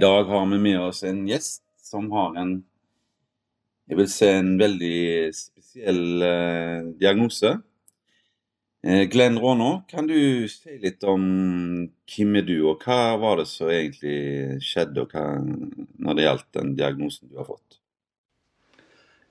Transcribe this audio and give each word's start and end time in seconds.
dag 0.00 0.24
har 0.32 0.46
vi 0.50 0.58
med 0.58 0.80
oss 0.88 1.04
en 1.06 1.22
gjest 1.28 1.62
som 1.84 2.10
har 2.14 2.36
en 2.40 2.60
jeg 3.90 3.98
vil 3.98 4.06
se 4.06 4.28
en 4.38 4.52
veldig 4.54 5.32
spesiell 5.34 6.22
eh, 6.22 6.84
diagnose. 7.00 7.56
Eh, 8.86 9.02
Glenn 9.10 9.38
Rånå, 9.42 9.82
kan 9.90 10.06
du 10.06 10.46
si 10.46 10.76
litt 10.78 11.02
om 11.02 11.24
hvem 12.06 12.38
er 12.38 12.46
du, 12.46 12.54
og 12.70 12.86
hva 12.86 13.16
var 13.18 13.42
det 13.42 13.48
som 13.50 13.66
egentlig 13.66 14.60
skjedde 14.62 15.08
hva, 15.10 15.24
når 15.98 16.16
det 16.16 16.28
gjaldt 16.28 16.48
den 16.60 16.70
diagnosen 16.78 17.32
du 17.32 17.42
har 17.42 17.50
fått? 17.50 17.80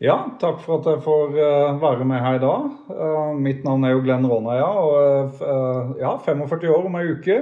Ja, 0.04 0.18
takk 0.44 0.60
for 0.66 0.82
at 0.82 0.92
jeg 0.92 1.06
får 1.08 1.40
uh, 1.40 1.80
være 1.80 2.06
med 2.08 2.22
her 2.24 2.38
i 2.38 2.44
dag. 2.44 2.68
Uh, 2.92 3.32
mitt 3.40 3.64
navn 3.64 3.88
er 3.88 3.96
jo 3.96 4.04
Glenn 4.04 4.28
Råna, 4.28 4.60
ja. 4.60 4.70
Og 4.76 5.40
uh, 5.40 5.96
ja, 6.04 6.14
45 6.28 6.76
år 6.76 6.92
om 6.92 7.00
ei 7.00 7.10
uke. 7.16 7.42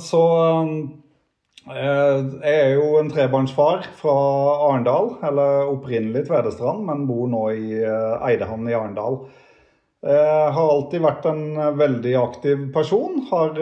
så 0.00 0.20
jeg 1.68 2.54
er 2.54 2.72
jo 2.74 2.96
en 2.98 3.10
trebarnsfar 3.12 3.84
fra 3.98 4.14
Arendal, 4.70 5.12
eller 5.28 5.68
opprinnelig 5.70 6.24
Tvedestrand, 6.30 6.86
men 6.88 7.06
bor 7.08 7.28
nå 7.30 7.44
i 7.52 7.76
Eidehamn 7.84 8.68
i 8.70 8.74
Arendal. 8.78 9.20
Jeg 10.00 10.52
har 10.56 10.70
alltid 10.72 11.02
vært 11.04 11.26
en 11.28 11.42
veldig 11.76 12.14
aktiv 12.16 12.62
person. 12.72 13.18
Har 13.28 13.52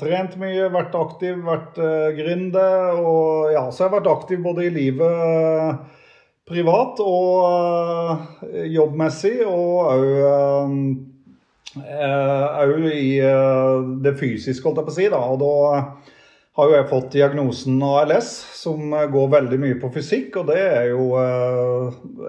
trent 0.00 0.34
mye, 0.40 0.66
vært 0.74 0.96
aktiv, 0.98 1.38
vært 1.46 1.78
gründer. 2.18 2.98
Og 2.98 3.52
ja, 3.54 3.68
så 3.70 3.84
jeg 3.84 3.92
har 3.92 4.00
vært 4.00 4.10
aktiv 4.10 4.42
både 4.42 4.66
i 4.66 4.72
livet 4.74 6.00
privat 6.50 6.98
og 7.06 8.50
jobbmessig, 8.66 9.46
og 9.46 9.86
òg 11.78 12.88
i 12.90 13.22
det 14.02 14.16
fysiske, 14.18 14.66
holdt 14.66 14.82
jeg 14.82 14.88
på 14.90 14.92
å 14.92 14.98
si. 14.98 15.06
Da. 15.14 15.22
Og 15.30 15.38
da 15.46 15.52
har 16.56 16.68
jo 16.68 16.76
jeg 16.76 16.88
fått 16.90 17.14
diagnosen 17.14 17.78
ALS, 17.86 18.32
som 18.58 18.92
går 18.92 19.30
veldig 19.32 19.58
mye 19.62 19.78
på 19.80 19.88
fysikk, 19.94 20.36
og 20.42 20.50
det 20.52 20.60
er 20.60 20.90
jo, 20.90 21.06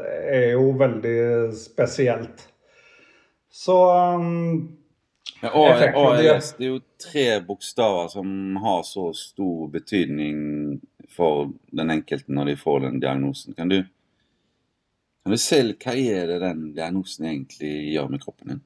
er 0.07 0.53
jo 0.53 0.69
veldig 0.79 1.17
spesielt. 1.59 2.45
Så 3.53 3.75
um, 4.17 4.71
ja, 5.43 5.51
ALS 5.51 6.53
det 6.57 6.69
er 6.69 6.71
jo 6.71 6.79
tre 7.03 7.27
bokstaver 7.45 8.07
som 8.15 8.55
har 8.63 8.81
så 8.87 9.09
stor 9.17 9.67
betydning 9.73 10.79
for 11.13 11.51
den 11.75 11.91
enkelte 11.93 12.33
når 12.33 12.53
de 12.53 12.61
får 12.63 12.87
den 12.87 13.03
diagnosen. 13.03 13.53
Kan 13.57 13.69
du 13.69 13.81
kan 15.23 15.31
du 15.31 15.39
se 15.39 15.61
hva 15.63 15.93
er 15.95 16.27
det 16.27 16.41
den 16.41 16.63
diagnosen 16.75 17.29
egentlig 17.29 17.71
gjør 17.93 18.09
med 18.11 18.23
kroppen 18.23 18.49
din? 18.51 18.63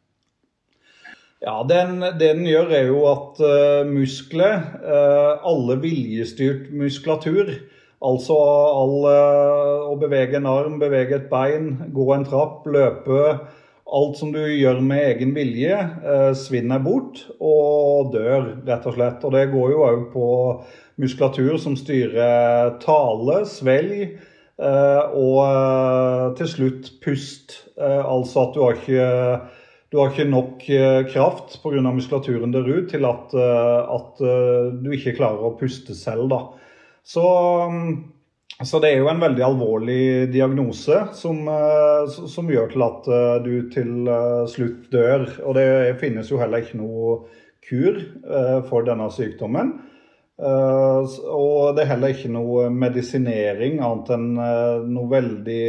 Ja, 1.45 1.59
den, 1.69 2.01
den 2.17 2.45
gjør, 2.49 2.71
er 2.73 2.87
jo 2.89 3.03
at 3.11 3.41
uh, 3.45 3.83
muskler, 3.85 4.63
uh, 4.81 5.43
alle 5.45 5.75
viljestyrt 5.83 6.71
muskulatur, 6.73 7.51
altså 8.01 8.37
all, 8.37 9.05
uh, 9.05 9.85
å 9.91 9.93
bevege 10.01 10.39
en 10.39 10.49
arm, 10.49 10.79
bevege 10.81 11.19
et 11.19 11.29
bein, 11.29 11.75
gå 11.93 12.09
en 12.15 12.27
trapp, 12.27 12.65
løpe 12.65 13.37
Alt 13.87 14.17
som 14.19 14.33
du 14.33 14.41
gjør 14.41 14.81
med 14.83 14.99
egen 14.99 15.29
vilje, 15.31 15.77
svinner 16.35 16.81
bort 16.83 17.21
og 17.39 18.09
dør, 18.11 18.49
rett 18.67 18.83
og 18.83 18.97
slett. 18.97 19.23
Og 19.23 19.31
det 19.31 19.45
går 19.53 19.69
jo 19.71 19.85
òg 19.85 20.01
på 20.11 20.25
muskulatur 20.99 21.53
som 21.63 21.77
styrer 21.79 22.73
tale, 22.83 23.37
svelg 23.47 24.17
Eh, 24.57 25.03
og 25.13 25.39
eh, 25.45 26.23
til 26.39 26.49
slutt 26.49 26.91
pust. 27.03 27.59
Eh, 27.77 28.01
altså 28.01 28.47
at 28.47 28.55
du 28.55 28.63
har 28.63 28.79
ikke, 28.79 29.09
du 29.91 29.99
har 29.99 30.11
ikke 30.11 30.27
nok 30.27 30.63
kraft 31.13 31.57
pga. 31.63 31.81
muskulaturen 31.85 32.51
der 32.51 32.67
ut 32.67 32.89
til 32.91 33.05
at, 33.07 33.33
at, 33.33 34.21
du 34.83 34.91
ikke 34.91 35.15
klarer 35.15 35.47
å 35.47 35.55
puste 35.59 35.95
selv. 35.95 36.27
Da. 36.33 36.41
Så, 37.07 37.23
så 38.59 38.81
det 38.83 38.91
er 38.91 38.99
jo 38.99 39.07
en 39.07 39.23
veldig 39.23 39.45
alvorlig 39.47 40.27
diagnose 40.33 41.05
som, 41.15 41.39
som 42.11 42.51
gjør 42.51 42.73
til 42.73 42.83
at 42.83 43.07
du 43.47 43.53
til 43.71 44.11
slutt 44.51 44.91
dør. 44.91 45.27
Og 45.47 45.55
det 45.55 45.69
finnes 46.03 46.31
jo 46.33 46.41
heller 46.41 46.67
ikke 46.67 46.81
noe 46.81 47.21
kur 47.67 48.01
for 48.67 48.87
denne 48.87 49.07
sykdommen. 49.15 49.71
Og 50.37 51.73
det 51.75 51.83
er 51.83 51.91
heller 51.95 52.13
ikke 52.13 52.29
noe 52.29 52.67
medisinering 52.69 53.79
annet 53.81 54.11
enn 54.13 54.27
noe 54.91 55.09
veldig 55.09 55.63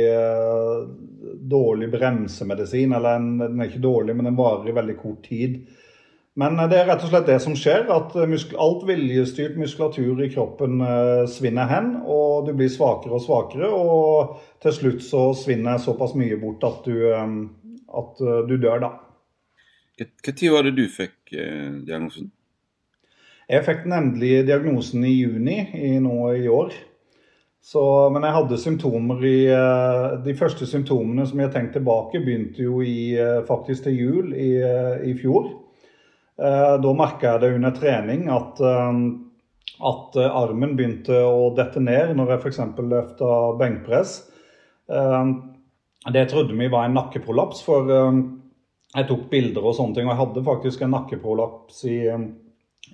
dårlig 1.51 1.91
bremsemedisin. 1.93 2.95
Eller 2.97 3.19
en, 3.19 3.35
den 3.41 3.61
er 3.61 3.71
ikke 3.71 3.85
dårlig, 3.85 4.17
men 4.17 4.31
den 4.31 4.39
varer 4.39 4.71
i 4.71 4.77
veldig 4.77 4.97
kort 5.01 5.23
tid. 5.27 5.61
Men 6.39 6.55
det 6.71 6.77
er 6.79 6.87
rett 6.87 7.03
og 7.03 7.11
slett 7.11 7.27
det 7.27 7.41
som 7.43 7.57
skjer, 7.59 7.89
at 7.91 8.13
alt 8.15 8.85
viljestyrt 8.87 9.57
muskulatur 9.59 10.21
i 10.23 10.29
kroppen 10.31 10.79
svinner 11.27 11.67
hen. 11.67 11.91
Og 12.07 12.47
du 12.47 12.53
blir 12.55 12.71
svakere 12.71 13.19
og 13.19 13.25
svakere, 13.25 13.67
og 13.75 14.37
til 14.63 14.77
slutt 14.77 15.03
så 15.03 15.25
svinner 15.35 15.83
såpass 15.83 16.15
mye 16.15 16.39
bort 16.39 16.63
at 16.69 16.87
du, 16.87 17.03
at 17.11 18.25
du 18.47 18.55
dør, 18.55 18.85
da. 18.87 18.93
Når 19.99 20.53
var 20.55 20.69
det 20.69 20.77
du 20.79 20.85
fikk 20.87 21.35
diagnosen? 21.35 22.31
Jeg 23.49 23.65
fikk 23.65 23.87
den 23.87 23.97
endelige 23.97 24.45
diagnosen 24.45 25.05
i 25.09 25.15
juni 25.17 25.57
i, 25.75 25.95
nå 26.05 26.17
i 26.37 26.47
år. 26.53 26.75
Så, 27.63 27.83
men 28.15 28.25
jeg 28.25 28.35
hadde 28.37 28.59
symptomer 28.61 29.25
i 29.27 29.39
eh, 29.53 30.05
De 30.25 30.35
første 30.39 30.67
symptomene 30.69 31.27
som 31.29 31.41
jeg 31.41 31.51
har 31.51 31.55
tenkt 31.57 31.75
tilbake, 31.77 32.23
begynte 32.25 32.63
jo 32.65 32.81
i, 32.85 33.13
eh, 33.19 33.41
faktisk 33.49 33.89
til 33.89 33.99
jul 33.99 34.33
i, 34.33 34.53
eh, 34.63 35.09
i 35.11 35.17
fjor. 35.19 35.51
Da 36.39 36.91
merka 36.95 37.33
jeg 37.33 37.41
det 37.43 37.49
under 37.57 37.73
trening 37.75 38.29
at, 38.31 38.61
at 38.63 40.19
armen 40.23 40.77
begynte 40.79 41.17
å 41.27 41.49
dette 41.51 41.83
ned 41.83 42.13
når 42.15 42.31
jeg 42.31 42.45
f.eks. 42.45 42.61
løfta 42.79 43.31
benkpress. 43.59 44.13
Det 44.87 46.23
trodde 46.31 46.55
vi 46.55 46.69
var 46.71 46.87
en 46.87 46.95
nakkeprolaps, 46.95 47.65
for 47.67 47.91
jeg 47.91 49.09
tok 49.11 49.27
bilder 49.33 49.67
og 49.67 49.75
sånne 49.81 49.99
ting. 49.99 50.07
Og 50.07 50.15
jeg 50.15 50.21
hadde 50.21 50.47
faktisk 50.47 50.87
en 50.87 50.95
nakkeprolaps 50.95 51.83
i 51.91 51.99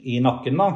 i 0.02 0.20
nakken. 0.20 0.56
da. 0.56 0.70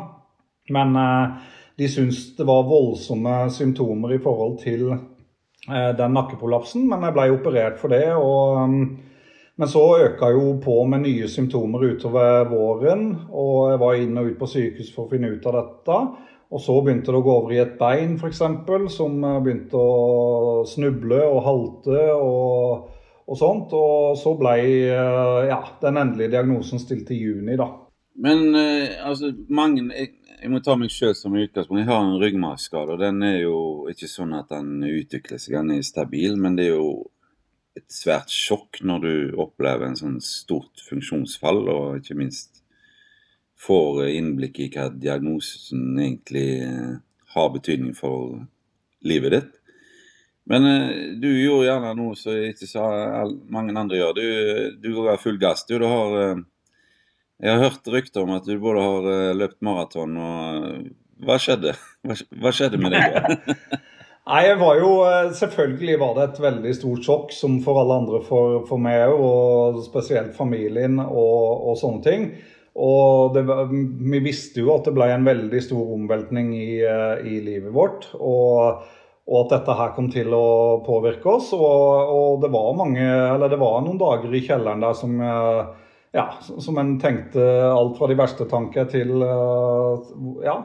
Men 0.69 0.97
eh, 0.97 1.37
de 1.79 1.89
syntes 1.89 2.37
det 2.37 2.47
var 2.47 2.67
voldsomme 2.67 3.51
symptomer 3.55 4.17
i 4.17 4.23
forhold 4.23 4.59
til 4.65 4.89
eh, 4.93 5.93
den 5.99 6.17
nakkeprolapsen, 6.17 6.89
men 6.91 7.07
jeg 7.07 7.17
ble 7.19 7.29
operert 7.37 7.79
for 7.83 7.95
det. 7.95 8.09
og... 8.15 8.65
Mm, 8.69 8.89
men 9.59 9.67
så 9.67 9.81
øka 9.99 10.29
jo 10.31 10.53
på 10.63 10.85
med 10.87 11.01
nye 11.03 11.27
symptomer 11.29 11.83
utover 11.83 12.45
våren, 12.47 13.09
og 13.27 13.73
jeg 13.73 13.81
var 13.81 13.97
inn 13.99 14.21
og 14.21 14.29
ut 14.29 14.37
på 14.39 14.47
sykehus 14.47 14.93
for 14.95 15.09
å 15.09 15.11
finne 15.11 15.33
ut 15.33 15.49
av 15.51 15.57
dette. 15.57 15.97
Og 16.55 16.63
så 16.63 16.77
begynte 16.79 17.11
det 17.11 17.19
å 17.19 17.25
gå 17.27 17.35
over 17.41 17.57
i 17.57 17.59
et 17.65 17.73
bein, 17.81 18.15
f.eks., 18.15 18.39
som 18.95 19.19
eh, 19.19 19.41
begynte 19.43 19.81
å 19.83 20.63
snuble 20.63 21.19
og 21.27 21.43
halte 21.49 22.05
og, 22.15 22.87
og 23.27 23.41
sånt. 23.41 23.75
Og 23.75 24.15
så 24.23 24.37
ble 24.39 24.55
ja, 25.51 25.59
den 25.83 25.99
endelige 26.05 26.37
diagnosen 26.37 26.79
stilt 26.79 27.11
i 27.11 27.19
juni, 27.19 27.59
da. 27.59 27.73
Men 28.19 28.55
eh, 28.55 28.95
altså, 29.07 29.33
mange 29.51 29.91
jeg, 30.41 30.51
må 30.53 30.61
ta 30.65 30.75
meg 30.79 30.93
sjøl 30.93 31.15
som 31.17 31.37
utgangspunkt. 31.37 31.83
Jeg 31.83 31.91
har 31.91 32.05
en 32.05 32.19
ryggmargskade, 32.21 32.95
og 32.95 33.03
den 33.03 33.23
er 33.27 33.39
jo 33.43 33.59
ikke 33.91 34.11
sånn 34.11 34.35
at 34.39 34.51
den 34.53 34.85
utvikler 34.87 35.41
seg, 35.41 35.59
den 35.59 35.77
er 35.77 35.87
stabil. 35.87 36.39
Men 36.41 36.59
det 36.59 36.69
er 36.69 36.77
jo 36.77 36.93
et 37.79 37.87
svært 37.93 38.33
sjokk 38.35 38.81
når 38.87 39.05
du 39.05 39.13
opplever 39.45 39.89
en 39.89 39.99
sånn 39.99 40.19
stort 40.25 40.83
funksjonsfall, 40.87 41.63
og 41.71 42.01
ikke 42.01 42.19
minst 42.19 42.63
får 43.59 44.05
innblikk 44.15 44.61
i 44.63 44.69
hva 44.75 44.89
diagnosen 44.95 45.99
egentlig 45.99 46.49
eh, 46.63 46.99
har 47.35 47.55
betydning 47.55 47.95
for 47.99 48.39
livet 49.07 49.35
ditt. 49.35 49.57
Men 50.49 50.67
eh, 50.67 50.93
du 51.19 51.29
gjorde 51.29 51.67
gjerne 51.67 51.97
noe 51.99 52.19
som 52.19 52.39
ikke 52.49 52.71
så 52.71 52.85
mange 53.51 53.75
andre 53.75 53.99
gjør. 53.99 54.15
Du, 54.15 54.79
du 54.83 54.93
går 54.95 55.19
full 55.23 55.41
gass. 55.43 55.67
Du, 55.67 55.75
du 55.83 55.89
har 55.91 56.17
eh, 56.23 56.45
jeg 57.39 57.55
har 57.55 57.69
hørt 57.69 57.87
rykter 57.93 58.25
om 58.25 58.33
at 58.35 58.49
du 58.49 58.57
både 58.59 58.83
har 58.83 59.05
uh, 59.07 59.37
løpt 59.39 59.61
maraton 59.63 60.17
og 60.19 60.65
uh, 60.65 60.89
Hva 61.23 61.39
skjedde? 61.43 61.75
Hva, 62.07 62.51
skjedde 62.55 62.81
med 62.83 62.97
deg? 62.97 63.15
Nei, 64.29 64.43
jeg 64.45 64.59
var 64.61 64.77
jo, 64.77 64.91
eh, 65.09 65.31
Selvfølgelig 65.39 65.95
var 66.03 66.11
det 66.19 66.25
et 66.27 66.41
veldig 66.45 66.73
stort 66.77 67.07
sjokk, 67.07 67.31
som 67.33 67.55
for 67.65 67.81
alle 67.81 67.97
andre 68.03 68.19
for, 68.27 68.59
for 68.69 68.83
meg 68.83 69.09
og 69.15 69.79
spesielt 69.87 70.35
familien 70.37 70.99
og, 71.01 71.65
og 71.71 71.79
sånne 71.81 72.05
ting. 72.05 72.27
Og 72.77 73.33
det, 73.33 73.47
vi 73.49 74.21
visste 74.21 74.61
jo 74.61 74.75
at 74.75 74.85
det 74.85 74.93
ble 74.99 75.09
en 75.15 75.25
veldig 75.25 75.63
stor 75.65 75.95
omveltning 75.97 76.53
i, 76.59 76.69
i 76.85 77.41
livet 77.41 77.73
vårt. 77.73 78.11
Og, 78.21 78.85
og, 79.25 79.39
at 79.47 79.57
dette 79.57 79.79
her 79.81 79.97
kom 79.97 80.13
til 80.13 80.37
å 80.37 80.45
påvirke 80.85 81.33
oss. 81.39 81.55
Og, 81.57 82.13
og 82.13 82.45
det 82.45 82.53
var 82.53 82.77
mange, 82.79 83.09
det 83.49 83.63
var 83.65 83.81
noen 83.81 83.99
dager 83.99 84.37
i 84.37 84.45
kjelleren 84.45 84.85
der 84.85 84.99
som 85.01 85.17
ja, 86.13 86.31
som 86.41 86.79
en 86.79 86.95
tenkte 87.01 87.43
alt 87.69 87.99
fra 87.99 88.09
de 88.09 88.17
verste 88.17 88.47
tanker 88.49 88.89
til 88.89 89.11
eh, 89.25 90.13
Ja, 90.47 90.57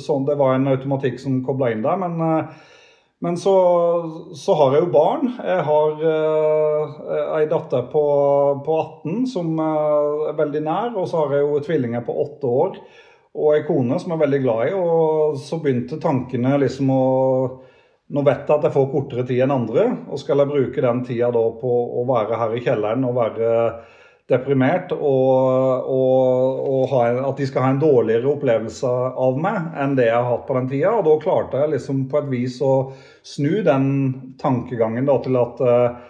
sånn, 0.00 0.24
det 0.28 0.38
var 0.40 0.56
en 0.56 0.70
automatikk 0.72 1.20
som 1.20 1.42
kobla 1.44 1.72
inn 1.72 1.84
der. 1.84 1.98
Men, 2.00 2.16
eh, 2.24 2.70
men 3.22 3.36
så, 3.38 3.52
så, 4.34 4.56
har 4.58 4.74
jeg 4.74 4.86
jo 4.86 4.94
barn. 4.94 5.28
Jeg 5.38 5.62
har 5.68 6.00
uh, 6.02 6.96
ei 7.36 7.44
datter 7.46 7.84
på, 7.92 8.02
på 8.66 8.78
18 8.80 9.28
som 9.30 9.52
er 9.62 10.32
veldig 10.40 10.62
nær, 10.66 10.96
og 10.96 11.06
så 11.06 11.20
har 11.20 11.36
jeg 11.36 11.44
jo 11.44 11.60
tvillinger 11.62 12.02
på 12.02 12.16
åtte 12.24 12.50
år. 12.50 12.80
og 13.32 13.54
ei 13.54 13.62
kone 13.64 13.96
som 14.00 14.10
jeg 14.10 14.18
er 14.18 14.24
veldig 14.24 14.40
glad 14.42 14.64
i. 14.66 14.74
Og 14.74 15.38
så 15.38 15.60
begynte 15.62 16.00
tankene 16.02 16.56
liksom 16.64 16.90
å 16.90 17.04
Nå 18.12 18.20
vet 18.26 18.42
jeg 18.44 18.58
at 18.58 18.64
jeg 18.66 18.74
får 18.74 18.90
kortere 18.92 19.22
tid 19.24 19.38
enn 19.40 19.54
andre, 19.54 19.86
og 20.12 20.18
skal 20.20 20.42
jeg 20.42 20.50
bruke 20.50 20.82
den 20.84 20.98
tida 21.06 21.30
da 21.32 21.44
på 21.56 21.70
å 21.96 22.02
være 22.04 22.36
her 22.36 22.50
i 22.52 22.60
kjelleren 22.60 23.06
og 23.08 23.14
være 23.16 23.52
deprimert 24.30 24.92
og, 24.94 25.88
og, 25.90 26.60
og 26.68 26.94
en, 27.02 27.18
at 27.26 27.40
de 27.40 27.48
skal 27.48 27.66
ha 27.66 27.72
en 27.74 27.82
dårligere 27.82 28.30
opplevelse 28.30 28.88
av 29.26 29.40
meg 29.42 29.74
enn 29.82 29.96
det 29.98 30.08
jeg 30.08 30.16
har 30.18 30.28
hatt 30.28 30.46
på 30.46 30.56
den 30.58 30.70
tida. 30.70 30.94
Og 30.98 31.04
da 31.08 31.18
klarte 31.24 31.62
jeg 31.64 31.74
liksom 31.74 32.06
på 32.12 32.20
et 32.22 32.30
vis 32.30 32.60
å 32.62 32.72
snu 33.26 33.60
den 33.66 33.90
tankegangen 34.42 35.10
da, 35.10 35.18
til 35.24 35.38
at 35.40 35.62
eh, 35.66 36.00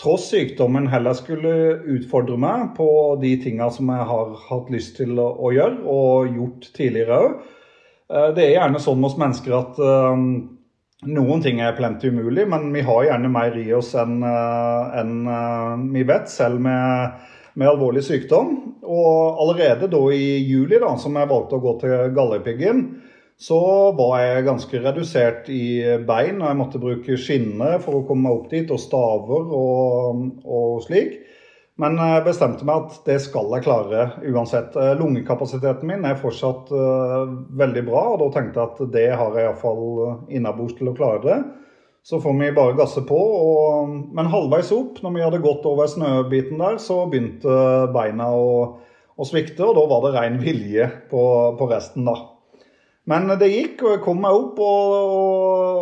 tross 0.00 0.28
sykdommen 0.32 0.90
heller 0.92 1.16
skulle 1.16 1.54
utfordre 1.96 2.38
meg 2.40 2.72
på 2.76 2.88
de 3.22 3.34
tinga 3.42 3.70
som 3.72 3.90
jeg 3.92 4.08
har 4.12 4.38
hatt 4.50 4.72
lyst 4.72 4.96
til 5.00 5.16
å, 5.20 5.32
å 5.40 5.52
gjøre, 5.56 5.82
og 5.88 6.38
gjort 6.38 6.72
tidligere 6.76 7.20
òg. 7.26 7.36
Uh, 8.12 8.28
det 8.36 8.44
er 8.44 8.56
gjerne 8.58 8.80
sånn 8.82 9.04
hos 9.04 9.16
mennesker 9.20 9.54
at 9.56 9.78
uh, 9.80 10.16
noen 11.08 11.44
ting 11.44 11.62
er 11.64 11.76
plenty 11.78 12.12
umulig, 12.12 12.44
men 12.52 12.68
vi 12.74 12.84
har 12.84 13.06
gjerne 13.08 13.30
mer 13.32 13.56
i 13.58 13.70
oss 13.74 13.94
enn 13.98 14.20
en, 14.22 15.14
vi 15.90 16.04
vet, 16.06 16.28
selv 16.30 16.60
med 16.62 17.22
med 17.58 17.68
alvorlig 17.68 18.04
sykdom. 18.06 18.52
Og 18.82 19.40
allerede 19.42 19.90
da 19.92 20.02
i 20.14 20.38
juli, 20.46 20.78
da, 20.82 20.94
som 21.00 21.16
jeg 21.18 21.30
valgte 21.30 21.58
å 21.58 21.64
gå 21.64 21.74
til 21.82 22.14
Galdhøpiggen, 22.16 22.84
så 23.42 23.58
var 23.98 24.20
jeg 24.22 24.46
ganske 24.46 24.80
redusert 24.84 25.48
i 25.50 25.82
bein, 26.06 26.38
og 26.38 26.46
jeg 26.46 26.58
måtte 26.60 26.80
bruke 26.82 27.18
skinne 27.18 27.74
for 27.82 27.98
å 27.98 28.04
komme 28.06 28.28
meg 28.28 28.38
opp 28.38 28.50
dit, 28.52 28.70
og 28.70 28.80
staver 28.80 29.54
og, 29.58 30.26
og 30.46 30.82
slik. 30.86 31.18
Men 31.80 31.96
jeg 31.96 32.24
bestemte 32.26 32.66
meg 32.68 32.84
at 32.84 32.98
det 33.08 33.16
skal 33.24 33.48
jeg 33.56 33.64
klare 33.64 34.04
uansett. 34.28 34.76
Lungekapasiteten 35.00 35.88
min 35.88 36.04
er 36.06 36.20
fortsatt 36.20 36.68
uh, 36.70 37.24
veldig 37.58 37.82
bra, 37.88 38.02
og 38.12 38.20
da 38.20 38.28
tenkte 38.36 38.60
jeg 38.60 38.68
at 38.68 38.92
det 38.92 39.08
har 39.18 39.38
jeg 39.38 39.48
iallfall 39.48 39.86
innabords 40.30 40.76
til 40.78 40.92
å 40.92 40.96
klare 40.98 41.22
det. 41.24 41.38
Så 42.02 42.18
får 42.20 42.34
vi 42.40 42.50
bare 42.52 42.74
gasse 42.78 43.04
på. 43.06 43.18
Og, 43.18 43.94
men 44.14 44.30
halvveis 44.32 44.72
opp, 44.74 44.98
når 45.04 45.14
vi 45.16 45.24
hadde 45.24 45.42
gått 45.44 45.66
over 45.70 45.90
snøbiten 45.90 46.58
der, 46.62 46.80
så 46.82 47.04
begynte 47.10 47.54
beina 47.94 48.32
å, 48.34 48.50
å 49.14 49.28
svikte, 49.28 49.64
og 49.68 49.78
da 49.78 49.86
var 49.90 50.04
det 50.06 50.14
ren 50.16 50.40
vilje 50.42 50.88
på, 51.12 51.22
på, 51.58 51.70
resten, 51.70 52.08
da. 52.08 52.18
Men 53.10 53.30
det 53.38 53.50
gikk, 53.50 53.80
og 53.82 53.96
jeg 53.96 54.02
kom 54.04 54.20
meg 54.22 54.34
opp, 54.34 54.60
og, 54.62 54.98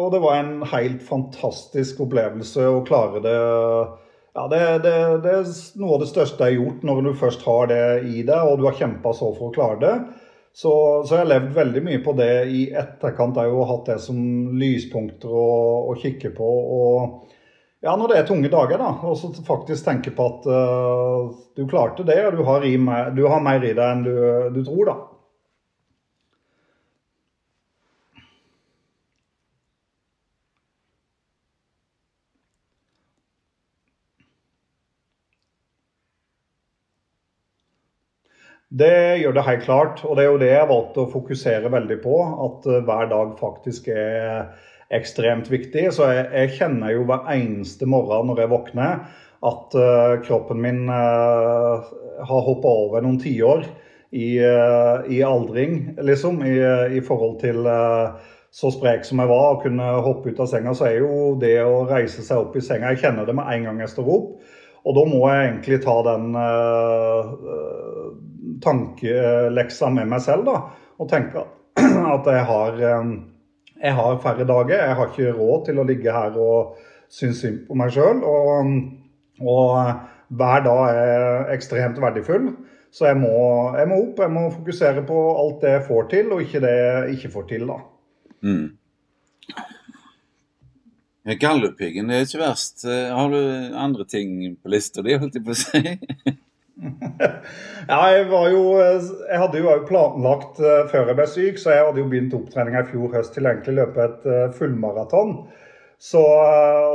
og 0.04 0.12
det 0.14 0.22
var 0.22 0.38
en 0.38 0.54
helt 0.70 1.02
fantastisk 1.04 2.00
opplevelse 2.06 2.68
å 2.68 2.80
klare 2.88 3.20
det. 3.24 3.36
Ja, 4.36 4.46
det, 4.48 4.60
det, 4.84 4.94
det, 5.24 5.34
er 5.40 5.80
noe 5.82 5.96
av 5.96 6.04
det 6.04 6.08
største 6.12 6.46
jeg 6.46 6.54
har 6.54 6.64
gjort 6.64 6.84
når 6.86 7.00
du 7.02 7.10
først 7.18 7.44
har 7.48 7.70
det 7.72 7.84
i 8.06 8.22
deg, 8.22 8.38
og 8.38 8.60
du 8.60 8.68
har 8.68 8.76
kjempa 8.78 9.12
så 9.16 9.32
for 9.34 9.50
å 9.50 9.54
klare 9.56 9.80
det. 9.82 9.94
Så, 10.52 10.70
så, 11.06 11.14
jeg 11.14 11.22
har 11.22 11.28
levd 11.30 11.52
veldig 11.54 11.82
mye 11.86 12.00
på 12.02 12.12
det 12.18 12.30
i 12.50 12.64
etterkant 12.74 13.36
Jeg 13.38 13.46
har 13.46 13.54
jo 13.54 13.66
hatt 13.68 13.92
det 13.92 14.00
som 14.02 14.16
lyspunkter 14.58 15.30
å, 15.30 15.50
å, 15.92 15.94
kikke 16.00 16.32
på. 16.34 16.48
Og 16.76 17.36
ja, 17.86 17.94
når 17.94 18.10
det 18.10 18.18
er 18.18 18.26
tunge 18.28 18.50
dager, 18.52 18.82
da, 18.82 18.90
og 19.06 19.14
så 19.16 19.30
faktisk 19.46 19.86
tenke 19.86 20.12
på 20.16 20.26
at 20.26 20.48
uh, 20.50 21.30
du 21.56 21.62
klarte 21.70 22.04
det, 22.04 22.18
og 22.26 22.36
du 22.36 22.42
har, 22.48 22.66
i, 22.66 22.74
du 23.16 23.22
har 23.30 23.40
mer 23.44 23.62
i 23.64 23.72
deg 23.72 23.86
enn 23.86 24.04
du, 24.04 24.12
du 24.58 24.60
tror, 24.66 24.90
da. 24.90 24.98
Det 38.70 39.18
gjør 39.18 39.34
det 39.34 39.42
helt 39.48 39.64
klart, 39.66 40.00
og 40.06 40.14
det 40.14 40.24
er 40.24 40.28
jo 40.30 40.38
det 40.38 40.50
jeg 40.52 40.70
valgte 40.70 41.02
å 41.02 41.10
fokusere 41.10 41.72
veldig 41.74 41.96
på. 42.04 42.18
At 42.46 42.68
eh, 42.70 42.84
hver 42.86 43.08
dag 43.10 43.32
faktisk 43.40 43.88
er 43.90 44.52
ekstremt 44.94 45.50
viktig. 45.50 45.88
Så 45.94 46.06
jeg, 46.10 46.28
jeg 46.34 46.54
kjenner 46.58 46.94
jo 46.94 47.02
hver 47.08 47.26
eneste 47.34 47.88
morgen 47.90 48.30
når 48.30 48.44
jeg 48.44 48.52
våkner 48.52 49.02
at 49.40 49.72
uh, 49.72 50.18
kroppen 50.20 50.58
min 50.60 50.82
uh, 50.92 51.86
har 52.28 52.42
hoppa 52.44 52.68
over 52.82 53.00
noen 53.00 53.16
tiår 53.22 53.62
i, 54.12 54.34
uh, 54.36 55.06
i 55.08 55.22
aldring, 55.24 55.94
liksom. 55.96 56.42
I, 56.44 56.58
i 56.98 57.00
forhold 57.06 57.38
til 57.40 57.64
så 58.50 58.70
sprek 58.74 59.06
som 59.06 59.22
jeg 59.22 59.30
var 59.30 59.54
og 59.54 59.62
kunne 59.64 59.86
hoppe 60.04 60.30
ut 60.30 60.42
av 60.42 60.50
senga, 60.50 60.74
så 60.76 60.90
er 60.90 60.98
jo 61.00 61.36
det 61.40 61.56
å 61.62 61.86
reise 61.88 62.22
seg 62.26 62.42
opp 62.42 62.58
i 62.58 62.62
senga 62.66 62.90
Jeg 62.92 63.04
kjenner 63.06 63.26
det 63.26 63.36
med 63.38 63.48
en 63.54 63.70
gang 63.70 63.82
jeg 63.82 63.94
står 63.94 64.10
opp. 64.18 64.32
Og 64.84 64.96
da 64.96 65.02
må 65.08 65.24
jeg 65.28 65.48
egentlig 65.48 65.80
ta 65.84 65.96
den 66.06 66.30
tankeleksa 68.64 69.90
med 69.94 70.08
meg 70.10 70.22
selv 70.24 70.46
da, 70.48 70.56
og 71.00 71.10
tenke 71.10 71.44
at 72.16 72.30
jeg 72.34 72.46
har, 72.50 72.80
eh, 72.90 73.12
jeg 73.80 73.96
har, 73.96 74.16
færre 74.22 74.46
dager. 74.48 74.76
Jeg 74.76 74.96
har 74.98 75.12
ikke 75.12 75.36
råd 75.36 75.66
til 75.68 75.80
å 75.80 75.86
ligge 75.88 76.14
her 76.14 76.36
og 76.38 76.80
synes 77.10 77.40
synd 77.42 77.62
på 77.68 77.76
meg 77.78 77.92
sjøl. 77.94 78.24
Og, 78.26 78.74
og, 79.40 80.08
hver 80.30 80.60
dag 80.62 80.82
er 80.94 81.48
ekstremt 81.56 81.96
verdifull. 81.98 82.52
Så 82.94 83.08
jeg 83.08 83.18
må, 83.18 83.30
jeg 83.78 83.88
må, 83.90 83.96
opp, 84.04 84.20
jeg 84.22 84.30
må 84.34 84.44
fokusere 84.50 85.02
på 85.06 85.16
alt 85.40 85.64
det 85.64 85.72
jeg 85.72 85.86
får 85.88 86.04
til, 86.10 86.30
og 86.34 86.42
ikke 86.44 86.60
det 86.62 86.74
jeg 86.74 87.16
ikke 87.16 87.30
får 87.34 87.48
til. 87.50 87.64
da. 87.70 87.78
Mm. 88.46 88.68
Galdhøpiggen 91.40 92.10
er 92.10 92.24
ikke 92.24 92.40
verst. 92.40 92.86
Har 92.88 93.32
du 93.32 93.40
andre 93.76 94.06
ting 94.08 94.56
på 94.56 94.70
lista 94.72 95.04
di, 95.04 95.18
holdt 95.20 95.36
jeg 95.36 95.44
på 95.44 95.52
å 95.52 95.58
si? 95.58 95.82
ja, 97.90 97.98
jeg 98.08 98.22
var 98.30 98.46
jo 98.48 98.62
Jeg 98.80 99.40
hadde 99.42 99.60
jo 99.60 99.74
planlagt 99.84 100.62
uh, 100.64 100.86
før 100.88 101.10
jeg 101.10 101.18
ble 101.18 101.26
syk, 101.28 101.58
så 101.60 101.74
jeg 101.74 101.84
hadde 101.84 102.00
jo 102.00 102.08
begynt 102.08 102.36
opptreninga 102.38 102.86
i 102.86 102.88
fjor 102.94 103.12
høst 103.18 103.36
til 103.36 103.50
egentlig 103.50 103.82
løpe 103.82 104.06
et 104.06 104.24
fullmaraton. 104.56 105.42
Så 106.00 106.20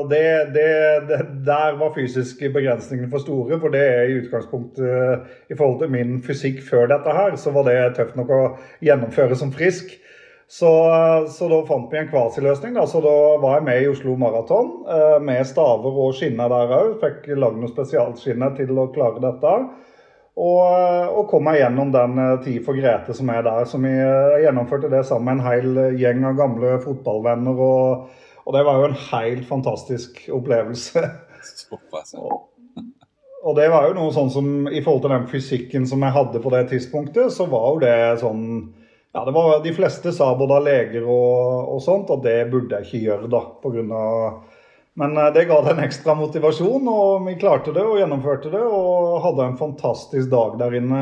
det, 0.10 0.50
det, 0.54 1.07
det, 1.07 1.19
der 1.45 1.75
var 1.78 1.94
fysiske 1.94 2.50
begrensningene 2.50 3.12
for 3.12 3.21
store. 3.21 3.60
For 3.62 3.69
det 3.69 3.83
er 3.86 4.10
i 4.10 4.16
utgangspunktet 4.24 5.51
I 5.54 5.57
forhold 5.57 5.83
til 5.83 5.92
min 5.94 6.16
fysikk 6.25 6.63
før 6.66 6.89
dette 6.89 7.13
her, 7.13 7.38
så 7.38 7.54
var 7.54 7.69
det 7.69 7.78
tøft 8.00 8.18
nok 8.18 8.33
å 8.33 8.42
gjennomføre 8.81 9.38
som 9.38 9.54
frisk. 9.54 9.94
Så, 10.47 10.69
så, 11.30 11.47
da 11.50 11.57
fant 11.65 11.89
vi 11.94 11.97
en 11.97 12.09
kvasiløsning. 12.12 12.77
Så 12.88 13.01
da 13.01 13.15
var 13.42 13.57
jeg 13.57 13.65
med 13.65 13.81
i 13.81 13.89
Oslo 13.89 14.13
Maraton 14.19 14.71
eh, 14.86 15.18
med 15.25 15.42
staver 15.49 15.97
og 16.06 16.14
skinner 16.18 16.52
der 16.52 16.73
òg. 16.78 16.92
Fikk 17.02 17.31
lagd 17.33 17.57
noen 17.57 17.71
spesialskinner 17.71 18.54
til 18.59 18.78
å 18.78 18.92
klare 18.94 19.23
dette. 19.23 19.56
Og, 20.35 20.61
og 21.16 21.30
kom 21.31 21.45
meg 21.47 21.61
gjennom 21.61 21.94
den 21.95 22.21
eh, 22.21 22.35
Tid 22.45 22.61
for 22.68 22.78
Grete 22.78 23.16
som 23.18 23.31
er 23.33 23.42
der. 23.47 23.66
Så 23.69 23.81
vi 23.81 23.90
eh, 23.90 24.37
gjennomførte 24.45 24.92
det 24.94 25.02
sammen 25.09 25.31
med 25.31 25.42
en 25.42 25.49
hel 25.49 25.99
gjeng 26.04 26.30
av 26.30 26.37
gamle 26.37 26.78
fotballvenner. 26.85 27.66
Og, 27.66 28.23
og 28.45 28.57
det 28.57 28.64
var 28.69 28.80
jo 28.80 28.90
en 28.92 28.99
helt 29.09 29.49
fantastisk 29.49 30.28
opplevelse. 30.35 31.07
og 33.45 33.57
det 33.57 33.69
var 33.73 33.90
jo 33.90 33.97
noe 33.97 34.14
sånn 34.14 34.31
som 34.33 34.47
I 34.69 34.85
forhold 34.85 35.07
til 35.07 35.18
den 35.18 35.30
fysikken 35.33 35.90
som 35.90 36.06
jeg 36.06 36.19
hadde 36.21 36.42
på 36.42 36.54
det 36.54 36.68
tidspunktet, 36.69 37.33
så 37.33 37.49
var 37.49 37.71
jo 37.71 37.85
det 37.87 37.97
sånn 38.21 38.44
ja, 39.16 39.26
det 39.26 39.31
var 39.31 39.64
De 39.64 39.72
fleste 39.74 40.12
sa 40.12 40.34
både 40.36 40.57
av 40.60 40.66
leger 40.66 41.06
og, 41.07 41.72
og, 41.72 41.80
sånt 41.84 42.10
at 42.12 42.24
det 42.26 42.36
burde 42.52 42.81
jeg 42.81 42.90
ikke 42.90 43.04
gjøre, 43.06 43.30
da. 43.31 43.42
På 43.64 43.72
grunn 43.72 43.94
av, 43.95 44.42
men 45.00 45.18
eh, 45.18 45.34
det 45.36 45.45
ga 45.48 45.62
det 45.64 45.76
en 45.76 45.84
ekstra 45.86 46.16
motivasjon, 46.19 46.88
og 46.92 47.28
vi 47.28 47.38
klarte 47.40 47.72
det 47.76 47.84
og 47.84 48.00
gjennomførte 48.00 48.52
det. 48.52 48.64
Og 48.64 49.22
hadde 49.24 49.50
en 49.50 49.60
fantastisk 49.60 50.31
dag 50.31 50.57
der 50.60 50.76
inne. 50.81 51.02